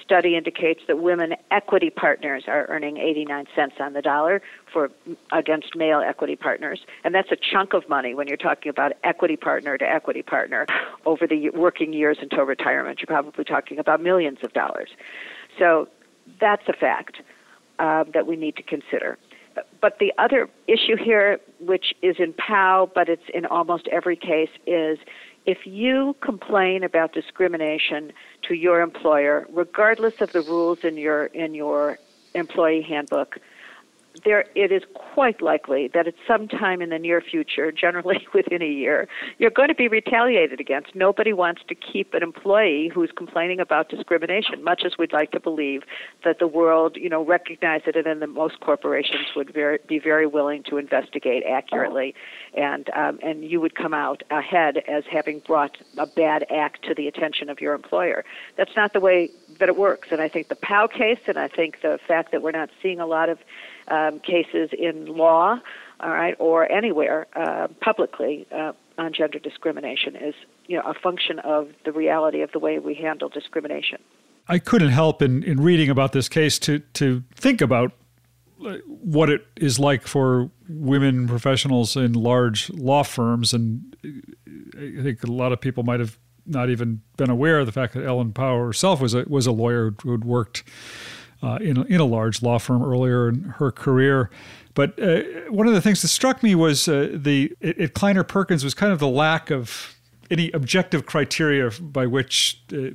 study 0.00 0.36
indicates 0.36 0.80
that 0.86 1.00
women 1.00 1.34
equity 1.50 1.90
partners 1.90 2.44
are 2.46 2.66
earning 2.68 2.96
89 2.96 3.46
cents 3.54 3.74
on 3.80 3.92
the 3.92 4.02
dollar 4.02 4.42
for 4.72 4.90
against 5.32 5.74
male 5.74 6.00
equity 6.00 6.36
partners, 6.36 6.80
and 7.04 7.14
that's 7.14 7.30
a 7.32 7.36
chunk 7.36 7.72
of 7.72 7.88
money 7.88 8.14
when 8.14 8.28
you're 8.28 8.36
talking 8.36 8.70
about 8.70 8.92
equity 9.04 9.36
partner 9.36 9.78
to 9.78 9.88
equity 9.88 10.22
partner 10.22 10.66
over 11.06 11.26
the 11.26 11.50
working 11.50 11.92
years 11.92 12.18
until 12.20 12.44
retirement. 12.44 13.00
You're 13.00 13.06
probably 13.06 13.44
talking 13.44 13.78
about 13.78 14.02
millions 14.02 14.38
of 14.42 14.52
dollars. 14.52 14.90
So 15.58 15.88
that's 16.40 16.68
a 16.68 16.72
fact 16.72 17.20
uh, 17.78 18.04
that 18.12 18.26
we 18.26 18.36
need 18.36 18.56
to 18.56 18.62
consider 18.62 19.18
but 19.80 19.98
the 19.98 20.12
other 20.18 20.48
issue 20.66 20.96
here, 20.96 21.38
which 21.60 21.94
is 22.02 22.16
in 22.18 22.32
Pao, 22.34 22.90
but 22.94 23.08
it's 23.08 23.22
in 23.34 23.46
almost 23.46 23.88
every 23.88 24.16
case, 24.16 24.50
is 24.66 24.98
if 25.46 25.58
you 25.64 26.14
complain 26.20 26.84
about 26.84 27.12
discrimination 27.12 28.12
to 28.48 28.54
your 28.54 28.80
employer, 28.80 29.46
regardless 29.52 30.14
of 30.20 30.32
the 30.32 30.40
rules 30.42 30.78
in 30.82 30.96
your 30.96 31.26
in 31.26 31.54
your 31.54 31.98
employee 32.34 32.82
handbook, 32.82 33.38
there 34.24 34.44
it 34.54 34.70
is 34.70 34.82
quite 34.94 35.40
likely 35.40 35.88
that 35.94 36.06
at 36.06 36.14
some 36.26 36.48
time 36.48 36.82
in 36.82 36.90
the 36.90 36.98
near 36.98 37.20
future, 37.20 37.72
generally 37.72 38.26
within 38.34 38.62
a 38.62 38.68
year, 38.68 39.08
you're 39.38 39.50
going 39.50 39.68
to 39.68 39.74
be 39.74 39.88
retaliated 39.88 40.60
against. 40.60 40.94
Nobody 40.94 41.32
wants 41.32 41.62
to 41.68 41.74
keep 41.74 42.14
an 42.14 42.22
employee 42.22 42.90
who's 42.92 43.10
complaining 43.16 43.60
about 43.60 43.88
discrimination, 43.88 44.62
much 44.62 44.82
as 44.84 44.92
we'd 44.98 45.12
like 45.12 45.30
to 45.32 45.40
believe 45.40 45.82
that 46.24 46.38
the 46.38 46.46
world, 46.46 46.96
you 46.96 47.08
know, 47.08 47.24
recognizes 47.24 47.88
it 47.88 47.96
and 47.96 48.06
then 48.06 48.20
the 48.20 48.26
most 48.26 48.60
corporations 48.60 49.26
would 49.34 49.52
very, 49.52 49.78
be 49.88 49.98
very 49.98 50.26
willing 50.26 50.62
to 50.64 50.76
investigate 50.76 51.42
accurately 51.48 52.14
and 52.54 52.90
um, 52.94 53.18
and 53.22 53.44
you 53.44 53.60
would 53.60 53.74
come 53.74 53.94
out 53.94 54.22
ahead 54.30 54.78
as 54.88 55.04
having 55.10 55.40
brought 55.40 55.76
a 55.98 56.06
bad 56.06 56.44
act 56.50 56.84
to 56.84 56.94
the 56.94 57.08
attention 57.08 57.48
of 57.48 57.60
your 57.60 57.74
employer. 57.74 58.24
That's 58.56 58.76
not 58.76 58.92
the 58.92 59.00
way 59.00 59.30
that 59.58 59.68
it 59.68 59.76
works. 59.76 60.08
And 60.10 60.20
I 60.20 60.28
think 60.28 60.48
the 60.48 60.56
Pao 60.56 60.86
case 60.86 61.20
and 61.26 61.38
I 61.38 61.48
think 61.48 61.80
the 61.82 61.98
fact 62.06 62.32
that 62.32 62.42
we're 62.42 62.50
not 62.50 62.70
seeing 62.82 63.00
a 63.00 63.06
lot 63.06 63.28
of 63.28 63.38
um, 63.88 64.20
cases 64.20 64.70
in 64.78 65.06
law, 65.06 65.58
all 66.00 66.10
right, 66.10 66.34
or 66.38 66.70
anywhere 66.70 67.26
uh, 67.34 67.68
publicly 67.80 68.46
uh, 68.52 68.72
on 68.98 69.12
gender 69.12 69.38
discrimination 69.38 70.16
is 70.16 70.34
you 70.66 70.76
know 70.76 70.82
a 70.84 70.94
function 70.94 71.38
of 71.40 71.68
the 71.84 71.92
reality 71.92 72.42
of 72.42 72.52
the 72.52 72.58
way 72.58 72.78
we 72.78 72.94
handle 72.94 73.28
discrimination. 73.28 73.98
I 74.48 74.58
couldn't 74.58 74.90
help 74.90 75.22
in, 75.22 75.42
in 75.44 75.60
reading 75.60 75.88
about 75.88 76.12
this 76.12 76.28
case 76.28 76.58
to 76.60 76.80
to 76.94 77.22
think 77.34 77.60
about 77.60 77.92
uh, 78.64 78.76
what 78.86 79.30
it 79.30 79.46
is 79.56 79.78
like 79.78 80.06
for 80.06 80.50
women 80.68 81.28
professionals 81.28 81.96
in 81.96 82.12
large 82.12 82.70
law 82.70 83.02
firms, 83.02 83.52
and 83.52 83.96
uh, 84.04 85.00
I 85.00 85.02
think 85.02 85.22
a 85.22 85.30
lot 85.30 85.52
of 85.52 85.60
people 85.60 85.82
might 85.82 86.00
have 86.00 86.18
not 86.46 86.70
even 86.70 87.02
been 87.16 87.30
aware 87.30 87.60
of 87.60 87.66
the 87.66 87.72
fact 87.72 87.94
that 87.94 88.04
Ellen 88.04 88.32
Pao 88.32 88.58
herself 88.58 89.00
was 89.00 89.14
a 89.14 89.24
was 89.28 89.46
a 89.46 89.52
lawyer 89.52 89.94
who 90.02 90.12
had 90.12 90.24
worked 90.24 90.64
uh, 91.42 91.58
in 91.60 91.84
in 91.86 92.00
a 92.00 92.04
large 92.04 92.42
law 92.42 92.58
firm 92.58 92.82
earlier 92.82 93.28
in 93.28 93.54
her 93.58 93.70
career. 93.70 94.30
But 94.74 94.98
uh, 94.98 95.22
one 95.50 95.66
of 95.66 95.74
the 95.74 95.80
things 95.80 96.02
that 96.02 96.08
struck 96.08 96.42
me 96.42 96.54
was 96.54 96.88
uh, 96.88 97.10
the 97.12 97.54
at 97.62 97.94
Kleiner 97.94 98.24
Perkins 98.24 98.64
was 98.64 98.74
kind 98.74 98.92
of 98.92 98.98
the 98.98 99.08
lack 99.08 99.50
of 99.50 99.96
any 100.30 100.50
objective 100.52 101.04
criteria 101.04 101.70
by 101.78 102.06
which 102.06 102.62
uh, 102.72 102.90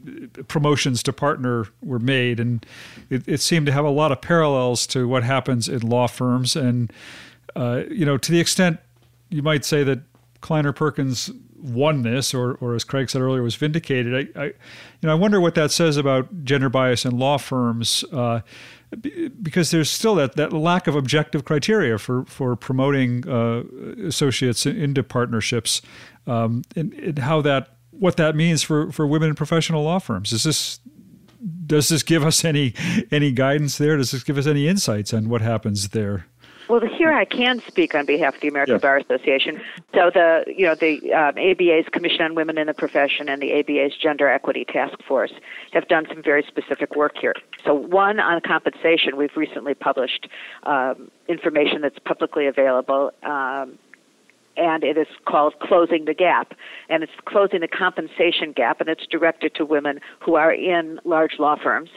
promotions 0.47 1.03
to 1.03 1.13
partner 1.13 1.67
were 1.83 1.99
made, 1.99 2.39
and 2.39 2.65
it, 3.11 3.27
it, 3.27 3.41
seemed 3.41 3.67
to 3.67 3.71
have 3.71 3.85
a 3.85 3.91
lot 3.91 4.11
of 4.11 4.21
parallels 4.21 4.87
to 4.87 5.07
what 5.07 5.23
happens 5.23 5.69
in 5.69 5.81
law 5.81 6.07
firms. 6.07 6.55
And 6.55 6.91
uh, 7.55 7.83
you 7.91 8.05
know, 8.05 8.17
to 8.17 8.31
the 8.31 8.39
extent 8.39 8.79
you 9.29 9.43
might 9.43 9.65
say 9.65 9.83
that 9.83 9.99
Kleiner 10.41 10.73
Perkins 10.73 11.29
this, 11.57 12.33
or, 12.33 12.55
or 12.55 12.75
as 12.75 12.83
Craig 12.83 13.09
said 13.09 13.21
earlier, 13.21 13.41
was 13.41 13.55
vindicated. 13.55 14.29
I, 14.35 14.41
I, 14.41 14.45
you 14.45 14.53
know, 15.03 15.11
I 15.11 15.15
wonder 15.15 15.41
what 15.41 15.55
that 15.55 15.71
says 15.71 15.97
about 15.97 16.43
gender 16.43 16.69
bias 16.69 17.05
in 17.05 17.17
law 17.17 17.37
firms. 17.37 18.03
Uh, 18.11 18.41
because 19.41 19.71
there's 19.71 19.91
still 19.91 20.15
that, 20.15 20.37
that 20.37 20.53
lack 20.53 20.87
of 20.87 20.95
objective 20.95 21.43
criteria 21.43 21.97
for, 21.97 22.23
for 22.25 22.55
promoting 22.55 23.27
uh, 23.27 23.63
associates 24.05 24.65
into 24.65 25.03
partnerships 25.03 25.81
um, 26.25 26.61
and, 26.75 26.93
and, 26.93 27.19
how 27.19 27.41
that 27.41 27.75
what 27.91 28.15
that 28.15 28.35
means 28.35 28.63
for, 28.63 28.91
for 28.91 29.05
women 29.05 29.29
in 29.29 29.35
professional 29.35 29.83
law 29.83 29.99
firms. 29.99 30.31
Is 30.31 30.43
this 30.43 30.79
does 31.65 31.89
this 31.89 32.01
give 32.01 32.23
us 32.23 32.45
any 32.45 32.73
any 33.11 33.31
guidance 33.31 33.77
there? 33.77 33.97
Does 33.97 34.11
this 34.11 34.23
give 34.23 34.37
us 34.37 34.47
any 34.47 34.67
insights 34.67 35.13
on 35.13 35.29
what 35.29 35.41
happens 35.41 35.89
there? 35.89 36.27
Well, 36.69 36.81
here 36.81 37.13
I 37.13 37.23
can 37.23 37.61
speak 37.67 37.95
on 37.95 38.05
behalf 38.05 38.35
of 38.35 38.41
the 38.41 38.49
American 38.49 38.79
Bar 38.79 38.97
Association. 38.97 39.61
So 39.93 40.11
the 40.13 40.43
you 40.47 40.65
know 40.65 40.75
the 40.75 41.13
um, 41.13 41.37
ABA's 41.37 41.87
Commission 41.91 42.21
on 42.21 42.35
Women 42.35 42.57
in 42.57 42.67
the 42.67 42.73
Profession 42.73 43.29
and 43.29 43.41
the 43.41 43.53
ABA's 43.53 43.95
Gender 43.95 44.27
Equity 44.27 44.65
Task 44.65 45.01
Force 45.07 45.31
have 45.71 45.87
done 45.87 46.05
some 46.09 46.21
very 46.21 46.43
specific 46.43 46.95
work 46.95 47.13
here. 47.19 47.33
So 47.63 47.73
one 47.73 48.19
on 48.19 48.41
compensation, 48.41 49.15
we've 49.15 49.35
recently 49.37 49.75
published 49.75 50.27
um, 50.63 51.09
information 51.29 51.81
that's 51.81 51.99
publicly 51.99 52.47
available. 52.47 53.11
Um, 53.23 53.79
and 54.57 54.83
it 54.83 54.97
is 54.97 55.07
called 55.25 55.53
Closing 55.59 56.05
the 56.05 56.13
Gap. 56.13 56.53
And 56.89 57.03
it's 57.03 57.11
closing 57.25 57.61
the 57.61 57.67
compensation 57.67 58.51
gap, 58.53 58.79
and 58.81 58.89
it's 58.89 59.05
directed 59.07 59.53
to 59.55 59.65
women 59.65 59.99
who 60.19 60.35
are 60.35 60.53
in 60.53 60.99
large 61.05 61.33
law 61.39 61.55
firms, 61.61 61.89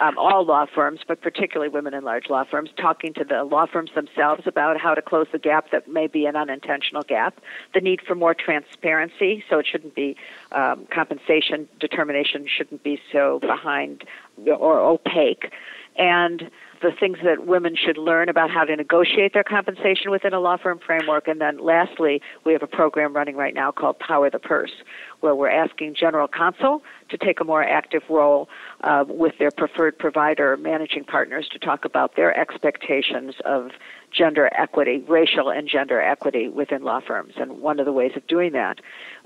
um, 0.00 0.16
all 0.18 0.44
law 0.44 0.66
firms, 0.72 1.00
but 1.06 1.20
particularly 1.20 1.70
women 1.70 1.94
in 1.94 2.04
large 2.04 2.28
law 2.28 2.44
firms, 2.48 2.70
talking 2.80 3.14
to 3.14 3.24
the 3.24 3.44
law 3.44 3.66
firms 3.66 3.90
themselves 3.94 4.42
about 4.46 4.80
how 4.80 4.94
to 4.94 5.02
close 5.02 5.26
the 5.32 5.38
gap 5.38 5.70
that 5.70 5.88
may 5.88 6.06
be 6.06 6.26
an 6.26 6.36
unintentional 6.36 7.02
gap, 7.02 7.40
the 7.74 7.80
need 7.80 8.00
for 8.06 8.14
more 8.14 8.34
transparency, 8.34 9.44
so 9.48 9.58
it 9.58 9.66
shouldn't 9.70 9.94
be 9.94 10.16
um, 10.52 10.86
compensation 10.92 11.68
determination 11.78 12.46
shouldn't 12.48 12.82
be 12.82 12.98
so 13.12 13.38
behind 13.40 14.04
or 14.46 14.80
opaque, 14.80 15.52
and 15.96 16.50
the 16.82 16.92
things 16.92 17.18
that 17.24 17.46
women 17.46 17.74
should 17.76 17.98
learn 17.98 18.28
about 18.28 18.50
how 18.50 18.64
to 18.64 18.74
negotiate 18.74 19.32
their 19.32 19.44
compensation 19.44 20.10
within 20.10 20.32
a 20.32 20.40
law 20.40 20.56
firm 20.56 20.78
framework. 20.78 21.28
And 21.28 21.40
then 21.40 21.58
lastly, 21.58 22.20
we 22.44 22.52
have 22.52 22.62
a 22.62 22.66
program 22.66 23.14
running 23.14 23.36
right 23.36 23.54
now 23.54 23.70
called 23.70 23.98
Power 23.98 24.30
the 24.30 24.38
Purse, 24.38 24.72
where 25.20 25.34
we're 25.34 25.50
asking 25.50 25.94
general 25.94 26.28
counsel 26.28 26.82
to 27.08 27.18
take 27.18 27.40
a 27.40 27.44
more 27.44 27.62
active 27.62 28.02
role 28.08 28.48
uh, 28.84 29.04
with 29.08 29.38
their 29.38 29.50
preferred 29.50 29.98
provider 29.98 30.56
managing 30.56 31.04
partners 31.04 31.48
to 31.52 31.58
talk 31.58 31.84
about 31.84 32.16
their 32.16 32.38
expectations 32.38 33.34
of 33.44 33.70
gender 34.10 34.50
equity, 34.56 35.04
racial 35.08 35.50
and 35.50 35.68
gender 35.68 36.00
equity 36.00 36.48
within 36.48 36.82
law 36.82 37.00
firms. 37.00 37.34
And 37.36 37.60
one 37.60 37.78
of 37.78 37.86
the 37.86 37.92
ways 37.92 38.12
of 38.16 38.26
doing 38.26 38.52
that 38.52 38.80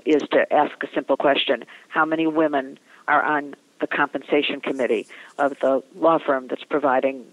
is 0.05 0.21
to 0.31 0.51
ask 0.51 0.71
a 0.83 0.87
simple 0.93 1.17
question 1.17 1.65
How 1.89 2.05
many 2.05 2.27
women 2.27 2.79
are 3.07 3.23
on 3.23 3.55
the 3.79 3.87
compensation 3.87 4.61
committee 4.61 5.05
of 5.37 5.57
the 5.61 5.83
law 5.95 6.17
firm 6.17 6.47
that's 6.47 6.63
providing 6.63 7.25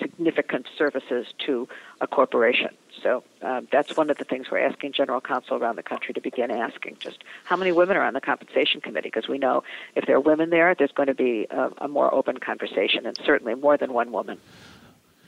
significant 0.00 0.66
services 0.76 1.26
to 1.46 1.68
a 2.00 2.06
corporation. 2.06 2.70
So 3.02 3.22
um, 3.42 3.68
that's 3.70 3.96
one 3.96 4.10
of 4.10 4.18
the 4.18 4.24
things 4.24 4.50
we're 4.50 4.58
asking 4.58 4.92
general 4.92 5.20
counsel 5.20 5.56
around 5.56 5.76
the 5.76 5.82
country 5.82 6.12
to 6.14 6.20
begin 6.20 6.50
asking 6.50 6.96
just 7.00 7.24
how 7.44 7.56
many 7.56 7.72
women 7.72 7.96
are 7.96 8.02
on 8.02 8.14
the 8.14 8.20
compensation 8.20 8.80
committee 8.80 9.08
because 9.08 9.28
we 9.28 9.38
know 9.38 9.62
if 9.94 10.06
there 10.06 10.16
are 10.16 10.20
women 10.20 10.50
there, 10.50 10.74
there's 10.74 10.92
going 10.92 11.06
to 11.08 11.14
be 11.14 11.46
a, 11.50 11.70
a 11.78 11.88
more 11.88 12.12
open 12.14 12.38
conversation 12.38 13.06
and 13.06 13.18
certainly 13.24 13.54
more 13.54 13.76
than 13.76 13.92
one 13.92 14.12
woman. 14.12 14.38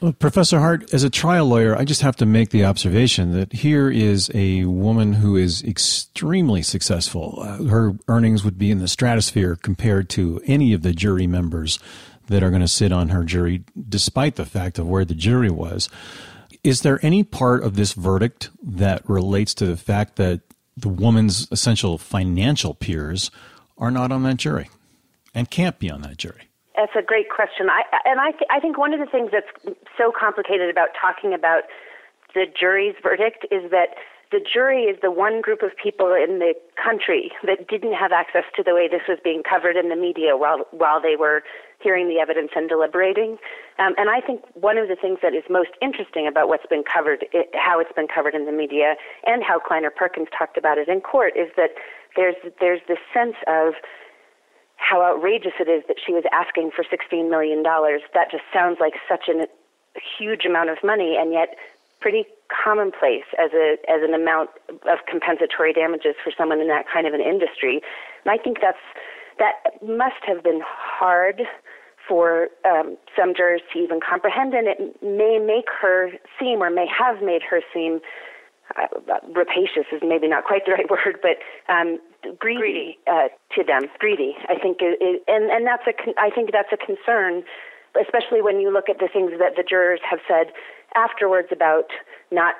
Well, 0.02 0.12
Professor 0.12 0.58
Hart, 0.58 0.92
as 0.92 1.04
a 1.04 1.10
trial 1.10 1.46
lawyer, 1.46 1.76
I 1.76 1.84
just 1.84 2.00
have 2.00 2.16
to 2.16 2.26
make 2.26 2.50
the 2.50 2.64
observation 2.64 3.34
that 3.34 3.52
here 3.52 3.88
is 3.88 4.32
a 4.34 4.64
woman 4.64 5.12
who 5.12 5.36
is 5.36 5.62
extremely 5.62 6.60
successful. 6.62 7.38
Uh, 7.40 7.62
her 7.66 7.92
earnings 8.08 8.42
would 8.42 8.58
be 8.58 8.72
in 8.72 8.80
the 8.80 8.88
stratosphere 8.88 9.54
compared 9.54 10.08
to 10.10 10.42
any 10.44 10.72
of 10.72 10.82
the 10.82 10.92
jury 10.92 11.28
members 11.28 11.78
that 12.26 12.42
are 12.42 12.50
going 12.50 12.62
to 12.62 12.68
sit 12.68 12.92
on 12.92 13.10
her 13.10 13.24
jury, 13.24 13.64
despite 13.88 14.36
the 14.36 14.44
fact 14.44 14.78
of 14.78 14.88
where 14.88 15.04
the 15.04 15.14
jury 15.14 15.50
was. 15.50 15.88
Is 16.64 16.82
there 16.82 17.00
any 17.02 17.24
part 17.24 17.62
of 17.62 17.74
this 17.76 17.92
verdict 17.92 18.50
that 18.62 19.08
relates 19.08 19.54
to 19.54 19.66
the 19.66 19.76
fact 19.76 20.16
that 20.16 20.40
the 20.76 20.88
woman's 20.88 21.48
essential 21.50 21.98
financial 21.98 22.74
peers 22.74 23.30
are 23.78 23.90
not 23.90 24.12
on 24.12 24.22
that 24.22 24.36
jury 24.36 24.70
and 25.34 25.50
can't 25.50 25.78
be 25.78 25.90
on 25.90 26.02
that 26.02 26.16
jury? 26.16 26.48
That's 26.76 26.92
a 26.96 27.02
great 27.02 27.28
question. 27.28 27.68
I, 27.68 27.82
and 28.04 28.20
I, 28.20 28.30
th- 28.30 28.48
I 28.50 28.60
think 28.60 28.78
one 28.78 28.94
of 28.94 29.00
the 29.00 29.06
things 29.06 29.30
that's 29.32 29.76
so 29.98 30.12
complicated 30.18 30.70
about 30.70 30.88
talking 30.98 31.34
about 31.34 31.64
the 32.34 32.46
jury's 32.58 32.94
verdict 33.02 33.46
is 33.50 33.70
that 33.70 33.88
the 34.32 34.40
jury 34.40 34.84
is 34.84 34.96
the 35.02 35.10
one 35.10 35.42
group 35.42 35.62
of 35.62 35.70
people 35.76 36.14
in 36.14 36.40
the 36.40 36.54
country 36.82 37.30
that 37.44 37.68
didn't 37.68 37.92
have 37.92 38.10
access 38.10 38.44
to 38.56 38.62
the 38.62 38.74
way 38.74 38.88
this 38.88 39.02
was 39.06 39.18
being 39.22 39.42
covered 39.44 39.76
in 39.76 39.90
the 39.90 39.96
media 39.96 40.36
while 40.36 40.66
while 40.72 41.00
they 41.00 41.14
were 41.14 41.42
hearing 41.80 42.08
the 42.08 42.18
evidence 42.18 42.50
and 42.56 42.68
deliberating. 42.68 43.36
Um, 43.78 43.94
and 43.98 44.08
I 44.08 44.20
think 44.20 44.42
one 44.54 44.78
of 44.78 44.88
the 44.88 44.96
things 44.96 45.18
that 45.22 45.34
is 45.34 45.44
most 45.50 45.70
interesting 45.82 46.26
about 46.26 46.48
what's 46.48 46.66
been 46.66 46.82
covered, 46.82 47.26
it, 47.32 47.50
how 47.54 47.78
it's 47.78 47.92
been 47.92 48.08
covered 48.08 48.34
in 48.34 48.46
the 48.46 48.52
media, 48.52 48.94
and 49.26 49.42
how 49.44 49.58
Kleiner 49.58 49.90
Perkins 49.90 50.28
talked 50.36 50.56
about 50.56 50.78
it 50.78 50.88
in 50.88 51.00
court, 51.00 51.34
is 51.36 51.50
that 51.56 51.70
there's 52.16 52.36
there's 52.58 52.80
this 52.88 53.02
sense 53.12 53.36
of 53.46 53.74
how 54.76 55.02
outrageous 55.02 55.52
it 55.60 55.68
is 55.68 55.84
that 55.86 55.96
she 56.04 56.12
was 56.12 56.24
asking 56.32 56.70
for 56.74 56.82
$16 56.82 57.30
million. 57.30 57.62
That 57.62 58.30
just 58.30 58.42
sounds 58.52 58.78
like 58.80 58.94
such 59.08 59.28
a 59.28 59.46
huge 59.94 60.44
amount 60.44 60.70
of 60.70 60.78
money, 60.82 61.16
and 61.18 61.32
yet 61.32 61.54
pretty 62.02 62.26
commonplace 62.50 63.30
as 63.38 63.50
a 63.54 63.76
as 63.88 64.02
an 64.02 64.12
amount 64.12 64.50
of 64.90 64.98
compensatory 65.08 65.72
damages 65.72 66.14
for 66.22 66.32
someone 66.36 66.60
in 66.60 66.68
that 66.68 66.84
kind 66.92 67.06
of 67.06 67.14
an 67.14 67.22
industry. 67.22 67.80
And 68.24 68.34
I 68.34 68.42
think 68.42 68.58
that's 68.60 68.82
that 69.38 69.80
must 69.80 70.20
have 70.26 70.42
been 70.42 70.60
hard 70.66 71.42
for 72.06 72.48
um, 72.64 72.96
some 73.16 73.34
jurors 73.34 73.62
to 73.72 73.78
even 73.78 74.00
comprehend, 74.00 74.54
and 74.54 74.66
it 74.66 74.78
may 75.02 75.38
make 75.38 75.66
her 75.80 76.10
seem, 76.38 76.62
or 76.62 76.70
may 76.70 76.86
have 76.86 77.22
made 77.22 77.42
her 77.48 77.60
seem, 77.72 78.00
uh, 78.76 78.86
rapacious 79.32 79.86
is 79.92 80.02
maybe 80.02 80.26
not 80.28 80.44
quite 80.44 80.66
the 80.66 80.72
right 80.72 80.90
word, 80.90 81.18
but 81.22 81.38
um, 81.72 81.98
greedy, 82.38 82.58
greedy. 82.60 82.98
Uh, 83.06 83.28
to 83.54 83.62
them. 83.62 83.82
Greedy, 83.98 84.34
I 84.48 84.58
think, 84.58 84.78
it, 84.80 84.98
it, 85.00 85.22
and 85.28 85.50
and 85.50 85.66
that's 85.66 85.86
a 85.86 85.92
con- 85.92 86.18
I 86.18 86.30
think 86.30 86.50
that's 86.52 86.72
a 86.72 86.76
concern, 86.76 87.44
especially 88.00 88.42
when 88.42 88.60
you 88.60 88.72
look 88.72 88.88
at 88.88 88.98
the 88.98 89.08
things 89.12 89.32
that 89.38 89.54
the 89.56 89.62
jurors 89.62 90.00
have 90.08 90.20
said 90.26 90.52
afterwards 90.94 91.48
about 91.50 91.90
not 92.30 92.54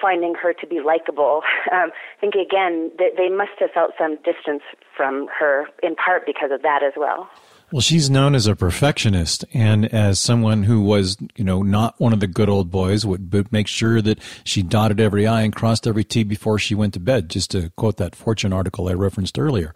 finding 0.00 0.34
her 0.34 0.52
to 0.52 0.66
be 0.66 0.80
likable. 0.80 1.42
Um, 1.70 1.90
I 2.16 2.20
think 2.20 2.34
again 2.34 2.90
that 2.96 3.10
they 3.18 3.28
must 3.28 3.50
have 3.58 3.70
felt 3.72 3.90
some 3.98 4.16
distance 4.24 4.62
from 4.96 5.28
her, 5.38 5.66
in 5.82 5.94
part 5.96 6.24
because 6.24 6.50
of 6.50 6.62
that 6.62 6.82
as 6.82 6.94
well. 6.96 7.28
Well, 7.70 7.82
she's 7.82 8.08
known 8.08 8.34
as 8.34 8.46
a 8.46 8.56
perfectionist 8.56 9.44
and 9.52 9.84
as 9.92 10.18
someone 10.18 10.62
who 10.62 10.80
was, 10.80 11.18
you 11.36 11.44
know, 11.44 11.62
not 11.62 12.00
one 12.00 12.14
of 12.14 12.20
the 12.20 12.26
good 12.26 12.48
old 12.48 12.70
boys, 12.70 13.04
would 13.04 13.52
make 13.52 13.66
sure 13.66 14.00
that 14.00 14.18
she 14.44 14.62
dotted 14.62 14.98
every 14.98 15.26
I 15.26 15.42
and 15.42 15.54
crossed 15.54 15.86
every 15.86 16.04
T 16.04 16.22
before 16.22 16.58
she 16.58 16.74
went 16.74 16.94
to 16.94 17.00
bed, 17.00 17.28
just 17.28 17.50
to 17.50 17.68
quote 17.76 17.98
that 17.98 18.16
Fortune 18.16 18.54
article 18.54 18.88
I 18.88 18.94
referenced 18.94 19.38
earlier. 19.38 19.74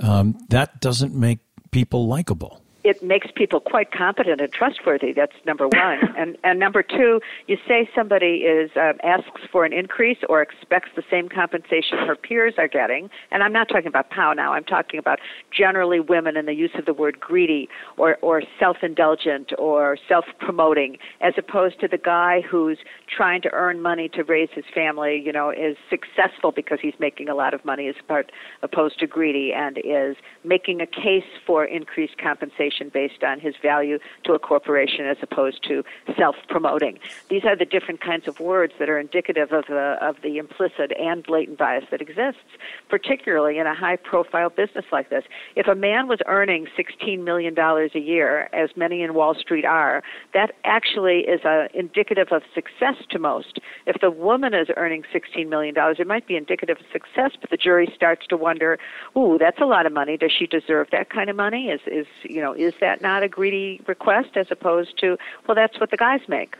Um, 0.00 0.36
that 0.48 0.80
doesn't 0.80 1.14
make 1.14 1.38
people 1.70 2.08
likable 2.08 2.61
it 2.84 3.02
makes 3.02 3.28
people 3.34 3.60
quite 3.60 3.92
competent 3.92 4.40
and 4.40 4.52
trustworthy. 4.52 5.12
That's 5.12 5.34
number 5.46 5.68
one. 5.68 5.98
and 6.16 6.36
and 6.42 6.58
number 6.58 6.82
two, 6.82 7.20
you 7.46 7.56
say 7.66 7.88
somebody 7.94 8.42
is 8.44 8.70
um, 8.76 8.94
asks 9.02 9.42
for 9.50 9.64
an 9.64 9.72
increase 9.72 10.18
or 10.28 10.42
expects 10.42 10.90
the 10.96 11.02
same 11.10 11.28
compensation 11.28 11.98
her 11.98 12.16
peers 12.16 12.54
are 12.58 12.68
getting. 12.68 13.08
And 13.30 13.42
I'm 13.42 13.52
not 13.52 13.68
talking 13.68 13.86
about 13.86 14.10
Pao 14.10 14.32
now. 14.32 14.52
I'm 14.52 14.64
talking 14.64 14.98
about 14.98 15.20
generally 15.56 16.00
women 16.00 16.36
and 16.36 16.48
the 16.48 16.54
use 16.54 16.72
of 16.74 16.86
the 16.86 16.94
word 16.94 17.20
greedy 17.20 17.68
or 17.96 18.18
or 18.20 18.42
self-indulgent 18.58 19.52
or 19.58 19.96
self-promoting, 20.08 20.98
as 21.20 21.34
opposed 21.38 21.80
to 21.80 21.88
the 21.88 21.98
guy 21.98 22.40
who's 22.40 22.78
trying 23.08 23.42
to 23.42 23.52
earn 23.52 23.80
money 23.80 24.08
to 24.08 24.24
raise 24.24 24.48
his 24.52 24.64
family. 24.74 25.22
You 25.24 25.32
know, 25.32 25.50
is 25.50 25.76
successful 25.88 26.50
because 26.50 26.78
he's 26.82 26.94
making 26.98 27.28
a 27.28 27.34
lot 27.34 27.54
of 27.54 27.64
money, 27.64 27.88
as 27.88 27.94
part 28.08 28.32
opposed 28.62 28.98
to 29.00 29.06
greedy, 29.06 29.52
and 29.52 29.78
is 29.78 30.16
making 30.42 30.80
a 30.80 30.86
case 30.86 31.22
for 31.46 31.64
increased 31.64 32.18
compensation 32.18 32.71
based 32.92 33.22
on 33.22 33.40
his 33.40 33.54
value 33.60 33.98
to 34.24 34.32
a 34.32 34.38
corporation 34.38 35.06
as 35.06 35.16
opposed 35.22 35.62
to 35.64 35.84
self-promoting. 36.16 36.98
These 37.28 37.44
are 37.44 37.56
the 37.56 37.64
different 37.64 38.00
kinds 38.00 38.26
of 38.28 38.40
words 38.40 38.74
that 38.78 38.88
are 38.88 38.98
indicative 38.98 39.52
of 39.52 39.66
the 39.66 39.96
of 40.00 40.16
the 40.22 40.38
implicit 40.38 40.92
and 40.98 41.22
blatant 41.22 41.58
bias 41.58 41.84
that 41.90 42.00
exists, 42.00 42.40
particularly 42.88 43.58
in 43.58 43.66
a 43.66 43.74
high-profile 43.74 44.50
business 44.50 44.84
like 44.92 45.10
this. 45.10 45.24
If 45.56 45.66
a 45.66 45.74
man 45.74 46.08
was 46.08 46.18
earning 46.26 46.66
16 46.76 47.24
million 47.24 47.54
dollars 47.54 47.92
a 47.94 48.00
year, 48.00 48.48
as 48.52 48.70
many 48.76 49.02
in 49.02 49.14
Wall 49.14 49.34
Street 49.34 49.64
are, 49.64 50.02
that 50.34 50.52
actually 50.64 51.20
is 51.20 51.44
a 51.44 51.68
indicative 51.74 52.28
of 52.30 52.42
success 52.54 52.96
to 53.10 53.18
most. 53.18 53.58
If 53.86 54.00
the 54.00 54.10
woman 54.10 54.54
is 54.54 54.68
earning 54.76 55.04
16 55.12 55.48
million 55.48 55.74
dollars, 55.74 55.96
it 55.98 56.06
might 56.06 56.26
be 56.26 56.36
indicative 56.36 56.78
of 56.78 56.86
success, 56.92 57.32
but 57.40 57.50
the 57.50 57.56
jury 57.56 57.90
starts 57.94 58.26
to 58.28 58.36
wonder, 58.36 58.78
"Ooh, 59.16 59.38
that's 59.38 59.60
a 59.60 59.66
lot 59.66 59.86
of 59.86 59.92
money. 59.92 60.16
Does 60.16 60.32
she 60.32 60.46
deserve 60.46 60.88
that 60.90 61.10
kind 61.10 61.30
of 61.30 61.36
money? 61.36 61.70
Is 61.70 61.80
is 61.86 62.06
you 62.22 62.40
know 62.40 62.54
is 62.66 62.74
that 62.80 63.02
not 63.02 63.22
a 63.22 63.28
greedy 63.28 63.80
request 63.86 64.36
as 64.36 64.46
opposed 64.50 64.98
to 64.98 65.16
well, 65.46 65.54
that's 65.54 65.78
what 65.80 65.90
the 65.90 65.96
guys 65.96 66.20
make." 66.28 66.56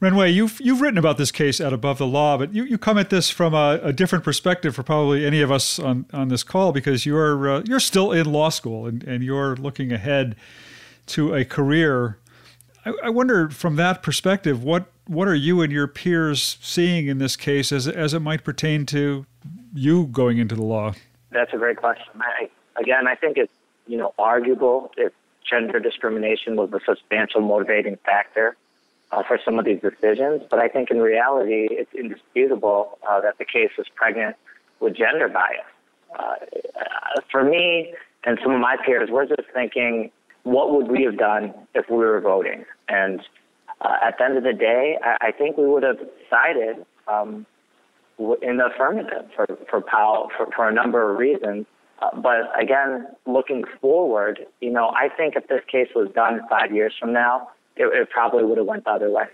Renwei, 0.00 0.32
you've 0.34 0.60
you've 0.60 0.80
written 0.80 0.98
about 0.98 1.16
this 1.16 1.30
case 1.30 1.60
at 1.60 1.72
Above 1.72 1.98
the 1.98 2.06
Law, 2.06 2.36
but 2.36 2.52
you, 2.52 2.64
you 2.64 2.76
come 2.76 2.98
at 2.98 3.10
this 3.10 3.30
from 3.30 3.54
a, 3.54 3.80
a 3.82 3.92
different 3.92 4.22
perspective 4.22 4.74
for 4.74 4.82
probably 4.82 5.24
any 5.24 5.40
of 5.40 5.50
us 5.50 5.78
on, 5.78 6.04
on 6.12 6.28
this 6.28 6.42
call 6.42 6.72
because 6.72 7.06
you're 7.06 7.48
uh, 7.48 7.62
you're 7.66 7.80
still 7.80 8.12
in 8.12 8.30
law 8.30 8.50
school 8.50 8.86
and, 8.86 9.02
and 9.04 9.24
you're 9.24 9.56
looking 9.56 9.92
ahead 9.92 10.36
to 11.06 11.34
a 11.34 11.44
career. 11.44 12.18
I, 12.84 12.92
I 13.04 13.08
wonder 13.10 13.48
from 13.48 13.76
that 13.76 14.02
perspective, 14.02 14.62
what 14.62 14.86
what 15.06 15.26
are 15.26 15.34
you 15.34 15.62
and 15.62 15.72
your 15.72 15.86
peers 15.86 16.58
seeing 16.60 17.06
in 17.06 17.18
this 17.18 17.36
case 17.36 17.72
as 17.72 17.88
as 17.88 18.12
it 18.12 18.20
might 18.20 18.44
pertain 18.44 18.84
to 18.86 19.24
you 19.72 20.06
going 20.06 20.38
into 20.38 20.54
the 20.54 20.64
law? 20.64 20.92
That's 21.30 21.52
a 21.54 21.56
great 21.56 21.78
question. 21.78 22.12
I, 22.20 22.50
again, 22.78 23.06
I 23.06 23.14
think 23.14 23.38
it's 23.38 23.52
you 23.86 23.96
know 23.96 24.12
arguable 24.18 24.90
if 24.96 25.12
gender 25.48 25.78
discrimination 25.80 26.56
was 26.56 26.72
a 26.72 26.80
substantial 26.84 27.40
motivating 27.40 27.98
factor 28.04 28.56
uh, 29.12 29.22
for 29.22 29.38
some 29.44 29.58
of 29.58 29.64
these 29.64 29.80
decisions, 29.80 30.42
but 30.50 30.58
I 30.58 30.68
think 30.68 30.90
in 30.90 30.98
reality 30.98 31.68
it's 31.70 31.92
indisputable 31.94 32.98
uh, 33.08 33.20
that 33.20 33.38
the 33.38 33.44
case 33.44 33.70
was 33.76 33.86
pregnant 33.94 34.36
with 34.80 34.96
gender 34.96 35.28
bias. 35.28 35.64
Uh, 36.18 36.36
for 37.30 37.44
me 37.44 37.94
and 38.24 38.38
some 38.42 38.52
of 38.52 38.60
my 38.60 38.76
peers, 38.84 39.10
we're 39.10 39.26
just 39.26 39.48
thinking, 39.52 40.10
what 40.44 40.72
would 40.72 40.88
we 40.88 41.02
have 41.04 41.18
done 41.18 41.54
if 41.74 41.88
we 41.90 41.96
were 41.96 42.20
voting? 42.20 42.64
And 42.88 43.20
uh, 43.80 43.96
at 44.04 44.18
the 44.18 44.24
end 44.24 44.36
of 44.36 44.44
the 44.44 44.52
day, 44.52 44.98
I, 45.02 45.28
I 45.28 45.32
think 45.32 45.56
we 45.56 45.66
would 45.66 45.82
have 45.82 45.98
decided 45.98 46.84
um, 47.08 47.46
in 48.18 48.58
the 48.58 48.66
affirmative 48.66 49.26
for 49.34 49.46
for 49.68 49.80
Pao 49.80 50.28
for, 50.36 50.46
for 50.54 50.68
a 50.68 50.72
number 50.72 51.10
of 51.10 51.18
reasons. 51.18 51.66
Uh, 52.04 52.20
but 52.20 52.50
again, 52.60 53.06
looking 53.26 53.64
forward, 53.80 54.46
you 54.60 54.70
know, 54.70 54.88
I 54.88 55.08
think 55.08 55.36
if 55.36 55.48
this 55.48 55.62
case 55.70 55.88
was 55.94 56.10
done 56.14 56.40
five 56.48 56.72
years 56.72 56.92
from 56.98 57.12
now, 57.12 57.50
it, 57.76 57.86
it 57.86 58.10
probably 58.10 58.44
would 58.44 58.58
have 58.58 58.66
went 58.66 58.84
the 58.84 58.90
other 58.90 59.10
way. 59.10 59.24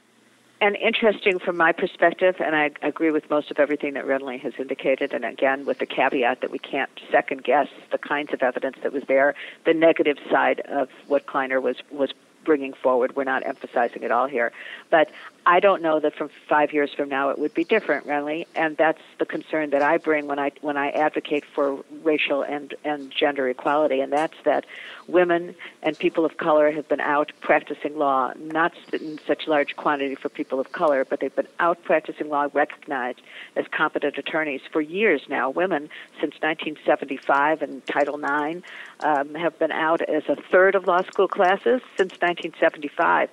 And 0.62 0.76
interesting 0.76 1.38
from 1.38 1.56
my 1.56 1.72
perspective, 1.72 2.36
and 2.38 2.54
I 2.54 2.70
agree 2.82 3.10
with 3.10 3.30
most 3.30 3.50
of 3.50 3.58
everything 3.58 3.94
that 3.94 4.04
Renwei 4.04 4.38
has 4.40 4.52
indicated, 4.58 5.14
and 5.14 5.24
again 5.24 5.64
with 5.64 5.78
the 5.78 5.86
caveat 5.86 6.42
that 6.42 6.50
we 6.50 6.58
can't 6.58 6.90
second 7.10 7.44
guess 7.44 7.68
the 7.90 7.98
kinds 7.98 8.34
of 8.34 8.42
evidence 8.42 8.76
that 8.82 8.92
was 8.92 9.02
there, 9.08 9.34
the 9.64 9.72
negative 9.72 10.18
side 10.30 10.60
of 10.68 10.90
what 11.08 11.26
Kleiner 11.26 11.62
was 11.62 11.76
was 11.90 12.10
bringing 12.44 12.74
forward. 12.74 13.16
We're 13.16 13.24
not 13.24 13.46
emphasizing 13.46 14.02
it 14.02 14.10
all 14.10 14.26
here. 14.26 14.52
But 14.90 15.10
I 15.46 15.60
don't 15.60 15.82
know 15.82 16.00
that 16.00 16.14
from 16.14 16.30
five 16.48 16.72
years 16.72 16.92
from 16.94 17.08
now 17.08 17.30
it 17.30 17.38
would 17.38 17.54
be 17.54 17.64
different, 17.64 18.06
really, 18.06 18.46
and 18.54 18.76
that's 18.76 19.00
the 19.18 19.26
concern 19.26 19.70
that 19.70 19.82
I 19.82 19.96
bring 19.96 20.26
when 20.26 20.38
I 20.38 20.52
when 20.60 20.76
I 20.76 20.90
advocate 20.90 21.44
for 21.44 21.82
racial 22.02 22.42
and 22.42 22.74
and 22.84 23.10
gender 23.10 23.48
equality, 23.48 24.00
and 24.00 24.12
that's 24.12 24.36
that 24.44 24.66
women 25.08 25.54
and 25.82 25.98
people 25.98 26.24
of 26.24 26.36
color 26.36 26.70
have 26.70 26.88
been 26.88 27.00
out 27.00 27.32
practicing 27.40 27.98
law, 27.98 28.32
not 28.38 28.72
in 28.92 29.18
such 29.26 29.46
large 29.46 29.76
quantity 29.76 30.14
for 30.14 30.28
people 30.28 30.60
of 30.60 30.72
color, 30.72 31.04
but 31.04 31.20
they've 31.20 31.34
been 31.34 31.48
out 31.58 31.82
practicing 31.84 32.28
law, 32.28 32.48
recognized 32.52 33.20
as 33.56 33.66
competent 33.70 34.18
attorneys 34.18 34.60
for 34.70 34.80
years 34.80 35.22
now. 35.28 35.50
Women 35.50 35.88
since 36.20 36.34
1975 36.40 37.62
and 37.62 37.84
Title 37.86 38.18
IX 38.18 38.62
um, 39.00 39.34
have 39.34 39.58
been 39.58 39.72
out 39.72 40.02
as 40.02 40.24
a 40.28 40.36
third 40.36 40.74
of 40.74 40.86
law 40.86 41.02
school 41.02 41.28
classes 41.28 41.80
since 41.96 42.12
1975. 42.20 43.30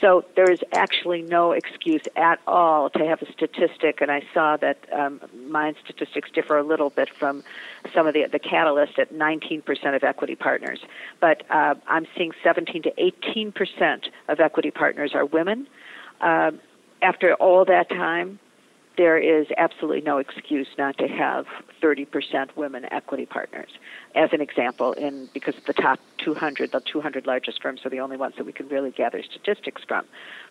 So 0.00 0.24
there 0.34 0.50
is 0.50 0.60
actually 0.72 1.20
no 1.20 1.52
excuse 1.52 2.02
at 2.16 2.40
all 2.46 2.88
to 2.90 3.04
have 3.04 3.20
a 3.20 3.30
statistic, 3.30 4.00
and 4.00 4.10
I 4.10 4.22
saw 4.32 4.56
that 4.56 4.78
um, 4.92 5.20
mine 5.48 5.74
statistics 5.84 6.30
differ 6.30 6.56
a 6.56 6.62
little 6.62 6.88
bit 6.88 7.10
from 7.10 7.44
some 7.94 8.06
of 8.06 8.14
the 8.14 8.26
the 8.26 8.38
catalyst 8.38 8.98
at 8.98 9.12
19% 9.12 9.94
of 9.94 10.02
equity 10.02 10.36
partners. 10.36 10.80
But 11.20 11.42
uh, 11.50 11.74
I'm 11.86 12.06
seeing 12.16 12.32
17 12.42 12.82
to 12.82 12.92
18% 12.92 14.08
of 14.28 14.40
equity 14.40 14.70
partners 14.70 15.12
are 15.14 15.26
women. 15.26 15.66
Uh, 16.20 16.52
after 17.02 17.34
all 17.34 17.64
that 17.66 17.90
time, 17.90 18.38
there 18.96 19.18
is 19.18 19.46
absolutely 19.56 20.02
no 20.02 20.18
excuse 20.18 20.68
not 20.76 20.98
to 20.98 21.08
have 21.08 21.46
30% 21.82 22.56
women 22.56 22.84
equity 22.92 23.26
partners. 23.26 23.70
As 24.14 24.32
an 24.32 24.40
example, 24.40 24.92
in 24.94 25.28
because 25.32 25.54
the 25.66 25.72
top 25.72 26.00
200, 26.18 26.72
the 26.72 26.80
200 26.80 27.26
largest 27.26 27.62
firms 27.62 27.86
are 27.86 27.90
the 27.90 28.00
only 28.00 28.16
ones 28.16 28.34
that 28.36 28.44
we 28.44 28.52
can 28.52 28.68
really 28.68 28.90
gather 28.90 29.22
statistics 29.22 29.82
from. 29.86 30.04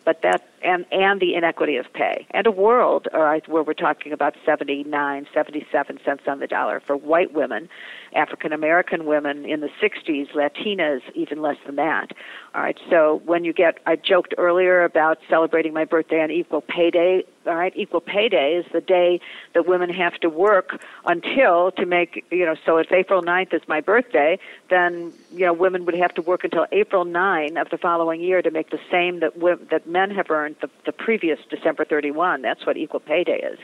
But 0.04 0.22
that 0.22 0.48
and 0.62 0.86
and 0.90 1.20
the 1.20 1.34
inequity 1.34 1.76
of 1.76 1.92
pay 1.92 2.26
and 2.30 2.46
a 2.46 2.50
world 2.50 3.08
where 3.12 3.62
we're 3.62 3.74
talking 3.74 4.12
about 4.12 4.34
79, 4.46 5.26
77 5.32 6.00
cents 6.04 6.22
on 6.26 6.38
the 6.38 6.46
dollar 6.46 6.80
for 6.80 6.96
white 6.96 7.34
women, 7.34 7.68
African 8.14 8.52
American 8.52 9.04
women 9.04 9.44
in 9.44 9.60
the 9.60 9.70
60s, 9.80 10.30
Latinas 10.32 11.02
even 11.14 11.42
less 11.42 11.58
than 11.66 11.76
that. 11.76 12.12
All 12.54 12.62
right, 12.62 12.78
so 12.88 13.20
when 13.26 13.44
you 13.44 13.52
get, 13.52 13.78
I 13.86 13.96
joked 13.96 14.34
earlier 14.38 14.82
about 14.84 15.18
celebrating 15.28 15.72
my 15.72 15.84
birthday 15.84 16.22
on 16.22 16.30
Equal 16.30 16.62
Pay 16.62 16.90
Day. 16.90 17.24
All 17.46 17.54
right, 17.54 17.72
Equal 17.76 18.00
Pay 18.00 18.28
Day 18.28 18.54
is 18.54 18.66
the 18.72 18.80
day 18.80 19.20
that 19.54 19.66
women 19.66 19.90
have 19.90 20.14
to 20.20 20.28
work 20.28 20.82
until 21.06 21.70
to 21.72 21.86
make, 21.86 22.24
you 22.30 22.44
know, 22.44 22.56
so 22.66 22.78
it's 22.78 22.90
April 22.90 23.22
9th 23.22 23.49
is 23.52 23.62
my 23.68 23.80
birthday, 23.80 24.38
then 24.68 25.12
you 25.32 25.46
know 25.46 25.52
women 25.52 25.84
would 25.84 25.94
have 25.94 26.14
to 26.14 26.22
work 26.22 26.44
until 26.44 26.66
April 26.72 27.04
9 27.04 27.56
of 27.56 27.70
the 27.70 27.78
following 27.78 28.20
year 28.20 28.42
to 28.42 28.50
make 28.50 28.70
the 28.70 28.80
same 28.90 29.20
that 29.20 29.32
that 29.70 29.86
men 29.86 30.10
have 30.10 30.30
earned 30.30 30.56
the, 30.60 30.70
the 30.86 30.92
previous 30.92 31.38
December 31.48 31.84
31. 31.84 32.42
That's 32.42 32.66
what 32.66 32.76
Equal 32.76 33.00
Pay 33.00 33.24
Day 33.24 33.40
is. 33.40 33.58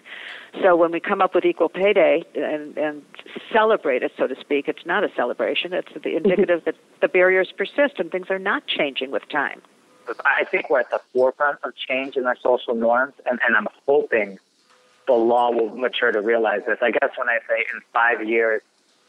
So 0.63 0.77
when 0.77 0.91
we 0.93 1.01
come 1.01 1.21
up 1.21 1.35
with 1.35 1.45
Equal 1.45 1.69
Pay 1.69 1.93
Day 1.93 2.25
and, 2.35 2.77
and 2.77 3.03
celebrate 3.53 4.03
it, 4.03 4.13
so 4.17 4.27
to 4.27 4.39
speak, 4.41 4.69
it's 4.69 4.87
not 4.87 5.05
a 5.05 5.11
celebration. 5.15 5.73
It's 5.73 5.93
the 5.93 6.01
mm-hmm. 6.01 6.17
indicative 6.17 6.65
that 6.65 6.77
the 7.01 7.09
barriers 7.09 7.53
persist 7.57 7.99
and 7.99 8.11
things 8.11 8.31
are 8.31 8.39
not 8.39 8.67
changing 8.67 9.11
with 9.11 9.29
time. 9.29 9.61
I 10.25 10.45
think 10.45 10.71
we're 10.71 10.81
at 10.81 10.91
the 10.91 11.01
forefront 11.13 11.59
of 11.65 11.75
change 11.77 12.17
in 12.17 12.27
our 12.27 12.37
social 12.37 12.75
norms, 12.75 13.15
and, 13.29 13.41
and 13.45 13.57
I'm 13.57 13.67
hoping 13.87 14.39
the 15.07 15.15
law 15.15 15.51
will 15.51 15.75
mature 15.77 16.13
to 16.13 16.21
realize 16.21 16.63
this. 16.67 16.79
I 16.83 16.91
guess 16.91 17.11
when 17.17 17.29
I 17.29 17.39
say 17.49 17.65
in 17.73 17.81
five 17.93 18.27
years 18.29 18.63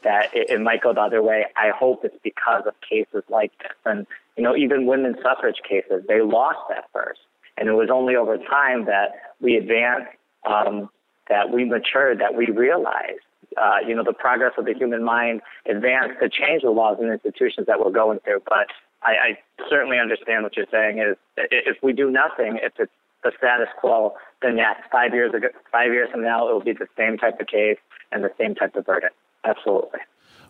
that 0.08 0.34
it, 0.34 0.50
it 0.50 0.62
might 0.62 0.82
go 0.82 0.94
the 0.94 1.02
other 1.02 1.22
way, 1.22 1.46
I 1.58 1.72
hope 1.78 2.06
it's 2.06 2.16
because 2.24 2.64
of 2.66 2.74
cases 2.90 3.24
like 3.30 3.52
this. 3.60 3.76
And, 3.84 4.08
you 4.38 4.44
know, 4.44 4.56
even 4.56 4.86
women's 4.86 5.18
suffrage 5.22 5.60
cases, 5.68 6.02
they 6.08 6.22
lost 6.22 6.72
at 6.76 6.86
first. 6.94 7.20
And 7.58 7.68
it 7.68 7.74
was 7.74 7.90
only 7.92 8.16
over 8.16 8.38
time 8.38 8.86
that 8.86 9.10
we 9.42 9.58
advanced, 9.58 10.12
um, 10.50 10.90
that 11.28 11.52
we 11.52 11.66
matured, 11.66 12.22
that 12.22 12.36
we 12.36 12.46
realized, 12.46 13.26
uh, 13.58 13.80
you 13.86 13.94
know, 13.94 14.04
the 14.04 14.14
progress 14.14 14.54
of 14.58 14.64
the 14.64 14.74
human 14.74 15.04
mind 15.04 15.42
advanced 15.66 16.22
to 16.22 16.30
change 16.30 16.62
the 16.62 16.70
laws 16.70 16.98
and 17.02 17.12
institutions 17.12 17.68
that 17.68 17.84
we're 17.84 17.92
going 17.92 18.20
through. 18.20 18.42
But 18.48 18.68
I, 19.04 19.12
I 19.12 19.40
certainly 19.70 20.00
understand 20.00 20.44
what 20.44 20.56
you're 20.56 20.72
saying 20.72 21.00
is 21.00 21.18
if 21.36 21.84
we 21.84 21.92
do 21.92 22.10
nothing, 22.10 22.60
if 22.64 22.72
it's 22.80 22.92
the 23.26 23.34
status 23.38 23.68
quo, 23.78 24.14
then 24.42 24.56
yes, 24.56 24.78
five 24.90 25.14
years 25.14 25.34
ago, 25.34 25.48
five 25.70 25.92
years 25.92 26.10
from 26.12 26.22
now, 26.22 26.48
it 26.48 26.54
will 26.54 26.64
be 26.64 26.72
the 26.72 26.88
same 26.96 27.18
type 27.18 27.42
of 27.42 27.48
case 27.48 27.80
and 28.14 28.24
the 28.24 28.32
same 28.40 28.56
type 28.56 28.74
of 28.78 28.86
verdict. 28.86 29.16
Absolutely. 29.48 30.00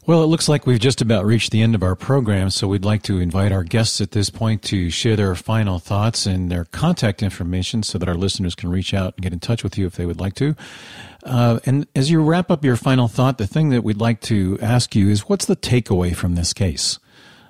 Well, 0.07 0.23
it 0.23 0.27
looks 0.27 0.47
like 0.47 0.65
we've 0.65 0.79
just 0.79 1.01
about 1.01 1.25
reached 1.25 1.51
the 1.51 1.61
end 1.61 1.75
of 1.75 1.83
our 1.83 1.93
program, 1.93 2.49
so 2.49 2.69
we'd 2.69 2.85
like 2.85 3.03
to 3.03 3.19
invite 3.19 3.51
our 3.51 3.65
guests 3.65 3.99
at 3.99 4.11
this 4.11 4.29
point 4.29 4.61
to 4.63 4.89
share 4.89 5.17
their 5.17 5.35
final 5.35 5.79
thoughts 5.79 6.25
and 6.25 6.49
their 6.49 6.63
contact 6.63 7.21
information 7.21 7.83
so 7.83 7.97
that 7.97 8.07
our 8.07 8.15
listeners 8.15 8.55
can 8.55 8.69
reach 8.69 8.93
out 8.93 9.15
and 9.17 9.23
get 9.23 9.33
in 9.33 9.41
touch 9.41 9.65
with 9.65 9.77
you 9.77 9.85
if 9.85 9.97
they 9.97 10.05
would 10.05 10.21
like 10.21 10.33
to. 10.35 10.55
Uh, 11.25 11.59
and 11.65 11.87
as 11.93 12.09
you 12.09 12.23
wrap 12.23 12.49
up 12.49 12.63
your 12.63 12.77
final 12.77 13.09
thought, 13.09 13.37
the 13.37 13.45
thing 13.45 13.67
that 13.71 13.83
we'd 13.83 13.99
like 13.99 14.21
to 14.21 14.57
ask 14.61 14.95
you 14.95 15.09
is 15.09 15.27
what's 15.27 15.45
the 15.45 15.57
takeaway 15.57 16.15
from 16.15 16.35
this 16.35 16.53
case? 16.53 16.99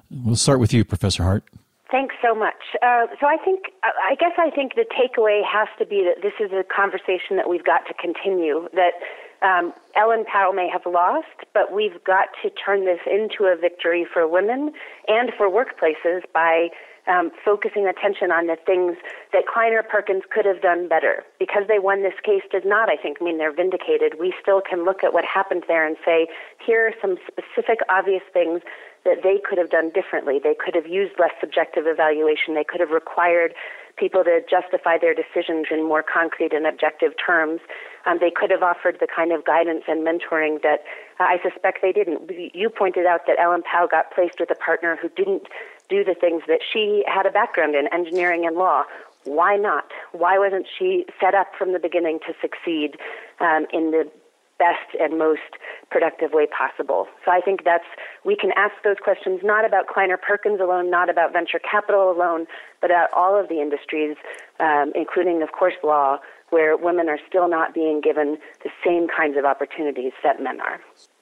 We'll 0.10 0.36
start 0.36 0.60
with 0.60 0.74
you, 0.74 0.84
Professor 0.84 1.22
Hart. 1.22 1.44
Thanks 1.92 2.16
so 2.26 2.34
much. 2.34 2.58
Uh, 2.82 3.06
so 3.20 3.28
I 3.28 3.38
think, 3.46 3.66
I 3.84 4.16
guess 4.16 4.34
I 4.40 4.50
think 4.50 4.74
the 4.74 4.86
takeaway 4.98 5.42
has 5.46 5.68
to 5.78 5.86
be 5.86 6.04
that 6.04 6.24
this 6.24 6.34
is 6.40 6.52
a 6.52 6.64
conversation 6.64 7.38
that 7.38 7.48
we've 7.48 7.64
got 7.64 7.86
to 7.86 7.94
continue. 7.94 8.68
That 8.74 8.94
um, 9.42 9.74
Ellen 9.96 10.26
Pao 10.26 10.52
may 10.52 10.70
have 10.70 10.86
lost, 10.86 11.46
but 11.54 11.72
we've 11.72 12.04
got 12.04 12.30
to 12.44 12.50
turn 12.50 12.86
this 12.86 13.00
into 13.06 13.46
a 13.46 13.56
victory 13.56 14.06
for 14.12 14.28
women 14.28 14.72
and 15.08 15.32
for 15.38 15.50
workplaces 15.50 16.22
by 16.34 16.70
um, 17.08 17.32
focusing 17.44 17.88
attention 17.88 18.32
on 18.32 18.48
the 18.48 18.58
things 18.66 18.98
that 19.32 19.48
Kleiner 19.48 19.82
Perkins 19.82 20.24
could 20.30 20.46
have 20.46 20.62
done 20.62 20.88
better. 20.88 21.24
Because 21.40 21.64
they 21.68 21.80
won 21.80 22.04
this 22.04 22.20
case 22.24 22.44
does 22.52 22.64
not, 22.66 22.90
I 22.90 22.98
think, 22.98 23.22
mean 23.22 23.38
they're 23.38 23.56
vindicated. 23.56 24.20
We 24.20 24.34
still 24.42 24.62
can 24.62 24.84
look 24.84 25.04
at 25.04 25.14
what 25.14 25.24
happened 25.24 25.64
there 25.68 25.88
and 25.88 25.96
say, 26.04 26.28
here 26.66 26.88
are 26.88 26.94
some 27.02 27.18
specific, 27.28 27.80
obvious 27.90 28.24
things 28.34 28.62
that 29.06 29.24
they 29.24 29.40
could 29.40 29.58
have 29.58 29.70
done 29.70 29.90
differently. 29.92 30.40
They 30.44 30.54
could 30.54 30.76
have 30.76 30.88
used 30.88 31.14
less 31.18 31.32
subjective 31.40 31.86
evaluation. 31.88 32.56
They 32.56 32.66
could 32.68 32.82
have 32.82 32.92
required 32.92 33.54
people 33.98 34.24
to 34.24 34.42
justify 34.50 34.98
their 35.00 35.16
decisions 35.16 35.68
in 35.72 35.88
more 35.88 36.04
concrete 36.04 36.54
and 36.54 36.68
objective 36.68 37.14
terms. 37.16 37.62
Um, 38.08 38.20
they 38.20 38.32
could 38.32 38.52
have 38.52 38.64
offered 38.64 38.98
the 39.00 39.08
kind 39.08 39.32
of 39.32 39.46
guidance 39.46 39.84
and 39.88 40.08
mentoring 40.08 40.62
that 40.64 40.84
uh, 41.20 41.24
I 41.24 41.40
suspect 41.44 41.80
they 41.82 41.92
didn't. 41.92 42.32
You 42.54 42.70
pointed 42.70 43.06
out 43.06 43.22
that 43.28 43.38
Ellen 43.40 43.64
Pao 43.64 43.88
got 43.88 44.12
placed 44.12 44.40
with 44.40 44.50
a 44.50 44.56
partner 44.56 44.98
who 45.02 45.10
didn't 45.10 45.44
do 45.90 46.04
the 46.04 46.16
things 46.16 46.44
that 46.48 46.60
she 46.72 47.04
had 47.06 47.26
a 47.26 47.32
background 47.32 47.76
in, 47.76 47.88
engineering 47.94 48.46
and 48.46 48.56
law. 48.56 48.84
Why 49.26 49.58
not? 49.58 49.92
Why 50.14 50.40
wasn't 50.40 50.68
she 50.80 51.06
set 51.20 51.36
up 51.36 51.52
from 51.58 51.74
the 51.74 51.80
beginning 51.80 52.20
to 52.28 52.34
succeed 52.42 52.96
um, 53.42 53.68
in 53.74 53.92
the 53.92 54.10
best 54.58 54.98
and 55.00 55.18
most 55.18 55.58
productive 55.90 56.32
way 56.34 56.48
possible. 56.48 57.08
So 57.24 57.32
I 57.32 57.42
think 57.42 57.64
that's 57.64 57.86
we 58.26 58.36
can 58.36 58.52
ask 58.56 58.74
those 58.84 58.98
questions 59.02 59.42
not 59.44 59.66
about 59.66 59.88
Kleiner 59.88 60.18
Perkins 60.18 60.60
alone, 60.60 60.90
not 60.90 61.10
about 61.10 61.32
venture 61.34 61.60
capital 61.60 62.12
alone, 62.12 62.46
but 62.82 62.92
about 62.92 63.10
all 63.14 63.40
of 63.40 63.50
the 63.50 63.62
industries, 63.62 64.18
um, 64.60 64.92
including 64.96 65.42
of 65.42 65.52
course 65.52 65.76
law, 65.84 66.18
where 66.50 66.78
women 66.78 67.10
are 67.10 67.20
still 67.28 67.50
not 67.50 67.74
being 67.74 68.02
given 68.02 68.38
the 68.64 68.70
same 68.86 69.08
kinds 69.08 69.38
of 69.38 69.46
opportunities 69.46 70.14
that 70.24 70.42
men 70.42 70.60
are. 70.62 70.80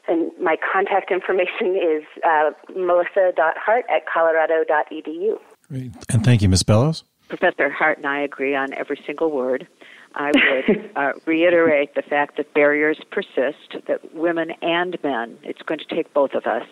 And 0.08 0.32
my 0.40 0.56
contact 0.72 1.12
information 1.12 1.76
is 1.76 2.04
uh, 2.24 2.52
melissa.hart 2.76 3.86
at 3.90 4.06
colorado.edu. 4.12 5.40
Great. 5.68 5.92
And 6.10 6.24
thank 6.24 6.42
you, 6.42 6.50
Ms. 6.50 6.64
Bellows. 6.64 7.04
Professor 7.28 7.70
Hart 7.70 7.98
and 7.98 8.06
I 8.06 8.22
agree 8.22 8.56
on 8.56 8.72
every 8.74 9.02
single 9.06 9.32
word. 9.32 9.68
I 10.14 10.32
would 10.34 10.92
uh, 10.96 11.14
reiterate 11.26 11.96
the 11.96 12.02
fact 12.02 12.38
that 12.38 12.54
barriers 12.54 13.00
persist, 13.12 13.86
that 13.88 14.14
women 14.14 14.52
and 14.62 14.98
men, 15.04 15.38
it's 15.44 15.62
going 15.64 15.80
to 15.80 15.96
take 15.96 16.14
both 16.14 16.34
of 16.34 16.46
us 16.46 16.68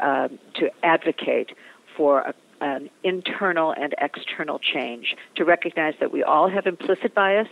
uh, 0.00 0.28
to 0.54 0.70
advocate 0.82 1.50
for 1.96 2.20
a, 2.20 2.34
an 2.60 2.90
internal 3.02 3.72
and 3.72 3.94
external 4.00 4.58
change, 4.58 5.16
to 5.36 5.44
recognize 5.44 5.94
that 6.00 6.12
we 6.12 6.22
all 6.22 6.48
have 6.48 6.66
implicit 6.66 7.14
bias 7.14 7.48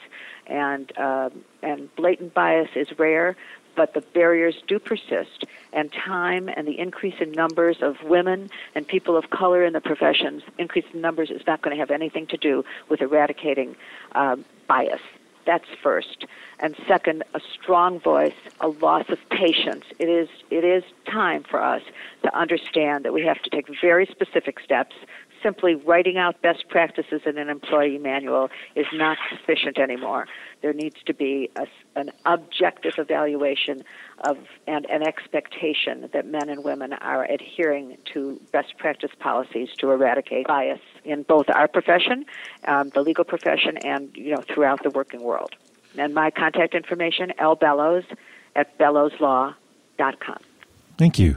and, 0.47 0.93
uh, 0.97 1.31
and 1.63 1.95
blatant 1.97 2.35
bias 2.35 2.69
is 2.75 2.89
rare, 2.99 3.37
but 3.77 3.95
the 3.95 4.01
barriers 4.01 4.55
do 4.67 4.79
persist, 4.79 5.45
and 5.73 5.93
time 5.93 6.49
and 6.49 6.67
the 6.67 6.79
increase 6.79 7.15
in 7.21 7.31
numbers 7.33 7.77
of 7.83 8.03
women 8.03 8.49
and 8.75 8.89
people 8.89 9.17
of 9.17 9.31
color 9.31 9.63
in 9.65 9.75
the 9.75 9.81
professions, 9.81 10.43
increase 10.59 10.87
in 10.95 11.01
numbers 11.01 11.31
is 11.31 11.43
not 11.47 11.61
going 11.63 11.77
to 11.77 11.79
have 11.79 11.91
anything 11.91 12.27
to 12.27 12.39
do 12.39 12.65
with 12.89 13.03
eradicating 13.03 13.77
um, 14.13 14.45
bias. 14.67 15.01
That's 15.47 15.69
first. 15.83 16.27
And 16.59 16.75
second, 16.89 17.23
a 17.35 17.41
strong 17.55 18.01
voice, 18.01 18.35
a 18.61 18.69
loss 18.69 19.09
of 19.09 19.19
patience. 19.31 19.85
It 19.99 20.09
is, 20.09 20.29
it 20.51 20.65
is 20.65 20.83
time 21.11 21.45
for 21.49 21.63
us 21.63 21.83
to 22.23 22.37
understand 22.37 23.05
that 23.05 23.13
we 23.13 23.23
have 23.23 23.41
to 23.43 23.51
take 23.51 23.67
very 23.81 24.07
specific 24.07 24.59
steps. 24.61 24.97
Simply 25.43 25.75
writing 25.75 26.17
out 26.17 26.41
best 26.43 26.69
practices 26.69 27.23
in 27.27 27.39
an 27.39 27.49
employee 27.49 27.99
manual 27.99 28.49
is 28.75 28.87
not 28.93 29.19
sufficient 29.31 29.79
anymore. 29.79 30.27
There 30.63 30.73
needs 30.73 30.97
to 31.05 31.15
be 31.15 31.51
a, 31.55 31.67
an 31.95 32.11
objective 32.25 32.95
evaluation 32.99 33.85
of 34.25 34.39
and 34.67 34.87
an 34.87 35.07
expectation 35.07 36.09
that 36.13 36.27
men 36.27 36.49
and 36.49 36.65
women 36.65 36.95
are 36.95 37.25
adhering 37.31 37.99
to 38.15 38.41
best 38.51 38.77
practice 38.79 39.13
policies 39.21 39.69
to 39.79 39.91
eradicate 39.91 40.47
bias 40.49 40.81
in 41.07 41.23
both 41.23 41.49
our 41.49 41.69
profession, 41.69 42.27
um, 42.67 42.91
the 42.91 43.01
legal 43.01 43.25
profession, 43.25 43.77
and 43.79 44.11
you 44.15 44.35
know 44.35 44.43
throughout 44.53 44.83
the 44.83 44.91
working 44.91 45.23
world. 45.23 45.55
And 45.97 46.15
my 46.15 46.31
contact 46.31 46.75
information: 46.75 47.33
L 47.39 47.55
Bellows 47.55 48.05
at 48.55 48.77
bellowslaw.com. 48.79 50.39
Thank 50.99 51.19
you, 51.19 51.37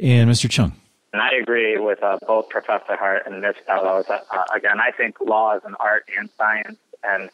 and 0.00 0.30
Mr. 0.30 0.50
Chung. 0.50 0.72
And 1.12 1.20
I 1.20 1.32
agree 1.32 1.76
with 1.78 2.02
uh, 2.02 2.18
both 2.26 2.48
Professor 2.48 2.96
Hart 2.96 3.24
and 3.26 3.42
Ms. 3.42 3.56
Bellows. 3.66 4.06
Uh, 4.08 4.18
again, 4.56 4.80
I 4.80 4.92
think 4.92 5.20
law 5.20 5.54
is 5.54 5.62
an 5.66 5.74
art 5.78 6.04
and 6.18 6.30
science, 6.38 6.78
and 7.04 7.28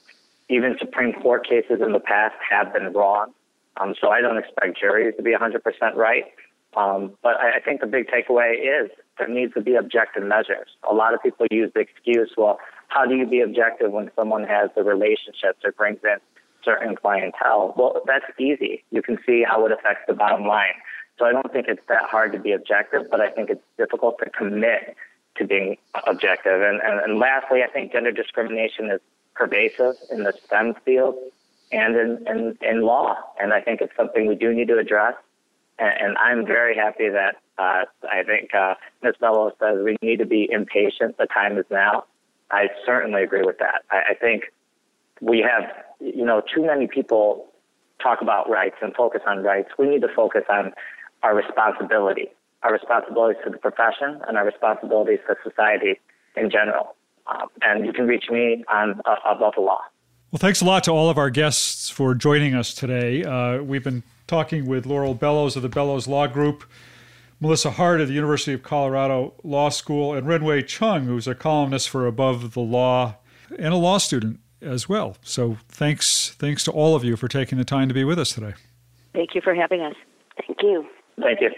even 0.49 0.77
Supreme 0.79 1.13
Court 1.13 1.47
cases 1.47 1.81
in 1.81 1.93
the 1.93 2.01
past 2.01 2.35
have 2.51 2.73
been 2.73 2.93
wrong. 2.93 3.33
Um, 3.77 3.95
so 4.01 4.11
I 4.11 4.21
don't 4.21 4.37
expect 4.37 4.81
juries 4.81 5.15
to 5.17 5.23
be 5.23 5.33
100% 5.33 5.95
right. 5.95 6.25
Um, 6.77 7.15
but 7.23 7.37
I, 7.41 7.57
I 7.57 7.61
think 7.61 7.81
the 7.81 7.87
big 7.87 8.09
takeaway 8.09 8.55
is 8.55 8.91
there 9.19 9.29
needs 9.29 9.55
to 9.55 9.61
be 9.61 9.75
objective 9.75 10.23
measures. 10.23 10.69
A 10.89 10.95
lot 10.95 11.15
of 11.15 11.23
people 11.23 11.47
use 11.51 11.73
the 11.75 11.81
excuse, 11.81 12.31
well, 12.37 12.59
how 12.89 13.05
do 13.05 13.17
you 13.17 13.27
be 13.27 13.41
objective 13.41 13.93
when 13.93 14.11
someone 14.15 14.45
has 14.45 14.71
the 14.77 14.83
relationships 14.83 15.61
or 15.65 15.73
brings 15.73 15.99
in 16.05 16.19
certain 16.65 16.95
clientele? 16.95 17.75
Well, 17.77 18.03
that's 18.07 18.27
easy. 18.39 18.85
You 18.91 19.03
can 19.03 19.19
see 19.27 19.45
how 19.49 19.67
it 19.67 19.73
affects 19.73 20.03
the 20.07 20.15
bottom 20.15 20.47
line. 20.47 20.75
So 21.19 21.25
I 21.25 21.33
don't 21.33 21.53
think 21.53 21.67
it's 21.69 21.83
that 21.89 22.05
hard 22.05 22.33
to 22.33 22.39
be 22.39 22.53
objective, 22.53 23.03
but 23.11 23.21
I 23.21 23.31
think 23.31 23.51
it's 23.51 23.65
difficult 23.77 24.19
to 24.23 24.31
commit 24.31 24.97
to 25.37 25.47
being 25.47 25.77
objective. 26.07 26.63
And, 26.63 26.81
and, 26.81 27.01
and 27.01 27.19
lastly, 27.19 27.63
I 27.63 27.67
think 27.67 27.93
gender 27.93 28.13
discrimination 28.13 28.91
is 28.91 29.01
pervasive 29.35 29.95
in 30.11 30.25
the 30.25 30.33
STEM 30.45 30.75
field 30.85 31.17
and 31.73 31.97
in, 31.97 32.27
in, 32.29 32.59
in 32.63 32.83
law. 32.83 33.17
And 33.41 33.53
I 33.53 33.61
think 33.61 33.81
it's 33.81 33.95
something 33.97 34.27
we 34.27 34.37
do 34.37 34.55
need 34.55 34.69
to 34.69 34.79
address. 34.79 35.15
And, 35.79 36.17
I'm 36.19 36.45
very 36.45 36.75
happy 36.75 37.09
that 37.09 37.37
uh, 37.59 37.85
I 38.11 38.25
think 38.25 38.55
uh, 38.55 38.75
Ms. 39.03 39.15
Bellows 39.21 39.53
says 39.61 39.79
we 39.85 39.97
need 40.03 40.19
to 40.19 40.27
be 40.27 40.49
impatient. 40.51 41.17
The 41.19 41.27
time 41.27 41.57
is 41.57 41.67
now. 41.71 42.05
I 42.51 42.69
certainly 42.85 43.23
agree 43.23 43.43
with 43.45 43.59
that. 43.59 43.83
I, 43.91 44.11
I 44.11 44.15
think 44.15 44.45
we 45.21 45.41
have, 45.49 45.71
you 46.01 46.25
know, 46.25 46.43
too 46.55 46.67
many 46.67 46.87
people 46.87 47.47
talk 48.03 48.21
about 48.23 48.49
rights 48.49 48.77
and 48.83 48.95
focus 48.95 49.23
on 49.27 49.43
rights. 49.43 49.71
We 49.79 49.89
need 49.89 50.03
to 50.03 50.09
focus 50.15 50.43
on 50.49 50.73
our 51.23 51.35
responsibility, 51.35 52.29
our 52.63 52.73
responsibilities 52.73 53.41
to 53.45 53.51
the 53.51 53.59
profession 53.59 54.21
and 54.27 54.37
our 54.37 54.45
responsibilities 54.45 55.19
to 55.29 55.37
society 55.49 56.01
in 56.37 56.51
general. 56.51 56.95
Um, 57.27 57.49
and 57.63 57.85
you 57.85 57.93
can 57.93 58.07
reach 58.07 58.27
me 58.31 58.65
on 58.73 59.01
uh, 59.05 59.17
Above 59.27 59.55
the 59.57 59.61
Law. 59.61 59.81
Well, 60.31 60.39
thanks 60.39 60.61
a 60.61 60.65
lot 60.65 60.85
to 60.85 60.91
all 60.91 61.11
of 61.11 61.19
our 61.19 61.31
guests 61.31 61.89
for 61.89 62.15
joining 62.15 62.55
us 62.55 62.75
today. 62.75 63.25
Uh, 63.25 63.63
we've 63.63 63.85
been 63.85 64.03
talking 64.29 64.67
with 64.67 64.87
Laurel 64.87 65.15
Bellows 65.15 65.57
of 65.57 65.63
the 65.63 65.69
Bellows 65.69 66.07
Law 66.07 66.29
Group, 66.29 66.65
Melissa 67.41 67.73
Hart 67.73 68.01
of 68.01 68.09
the 68.09 68.15
University 68.15 68.53
of 68.53 68.63
Colorado 68.63 69.35
Law 69.43 69.71
School, 69.71 70.15
and 70.15 70.27
Renwei 70.27 70.65
Chung, 70.65 71.07
who's 71.07 71.27
a 71.27 71.35
columnist 71.35 71.89
for 71.89 72.07
Above 72.07 72.53
the 72.53 72.61
Law 72.61 73.17
and 73.59 73.73
a 73.73 73.77
law 73.77 73.99
student 73.99 74.41
as 74.61 74.89
well. 74.89 75.17
So 75.23 75.57
thanks, 75.69 76.31
thanks 76.39 76.65
to 76.65 76.73
all 76.73 76.95
of 76.95 77.05
you 77.05 77.17
for 77.17 77.29
taking 77.29 77.59
the 77.59 77.65
time 77.65 77.89
to 77.89 77.95
be 77.95 78.05
with 78.05 78.19
us 78.19 78.33
today. 78.33 78.55
Thank 79.15 79.35
you 79.35 79.41
for 79.41 79.55
having 79.55 79.81
us. 79.81 79.95
Thank 80.47 80.63
you. 80.63 80.87
Thank 81.21 81.41
you. 81.41 81.51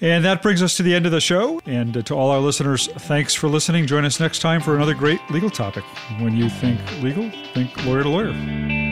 And 0.00 0.24
that 0.24 0.42
brings 0.42 0.62
us 0.62 0.76
to 0.76 0.82
the 0.82 0.94
end 0.94 1.06
of 1.06 1.12
the 1.12 1.20
show. 1.20 1.60
And 1.66 1.96
uh, 1.96 2.02
to 2.02 2.14
all 2.14 2.30
our 2.30 2.38
listeners, 2.38 2.86
thanks 2.86 3.34
for 3.34 3.48
listening. 3.48 3.86
Join 3.86 4.04
us 4.04 4.20
next 4.20 4.40
time 4.40 4.60
for 4.60 4.76
another 4.76 4.94
great 4.94 5.20
legal 5.30 5.50
topic. 5.50 5.84
When 6.20 6.36
you 6.36 6.48
think 6.48 6.80
legal, 7.02 7.30
think 7.52 7.84
lawyer 7.84 8.04
to 8.04 8.08
lawyer. 8.08 8.87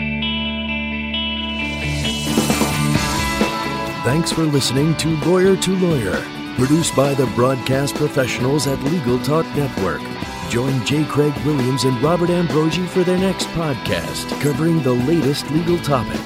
Thanks 4.07 4.31
for 4.31 4.45
listening 4.45 4.97
to 4.99 5.17
Lawyer 5.29 5.57
to 5.57 5.77
Lawyer, 5.79 6.23
produced 6.55 6.95
by 6.95 7.13
the 7.15 7.27
broadcast 7.35 7.97
professionals 7.97 8.69
at 8.69 8.81
Legal 8.85 9.19
Talk 9.25 9.45
Network. 9.57 10.01
Join 10.49 10.87
J. 10.87 11.05
Craig 11.07 11.35
Williams 11.45 11.83
and 11.83 12.01
Robert 12.01 12.31
Ambrogi 12.31 12.87
for 12.87 13.03
their 13.03 13.19
next 13.19 13.49
podcast 13.49 14.31
covering 14.41 14.81
the 14.85 14.93
latest 14.93 15.51
legal 15.51 15.77
topic. 15.79 16.21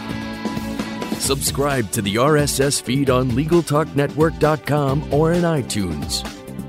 Subscribe 1.18 1.90
to 1.92 2.02
the 2.02 2.16
RSS 2.16 2.82
feed 2.82 3.08
on 3.08 3.30
LegalTalkNetwork.com 3.30 5.14
or 5.14 5.32
in 5.32 5.44
iTunes. 5.44 6.39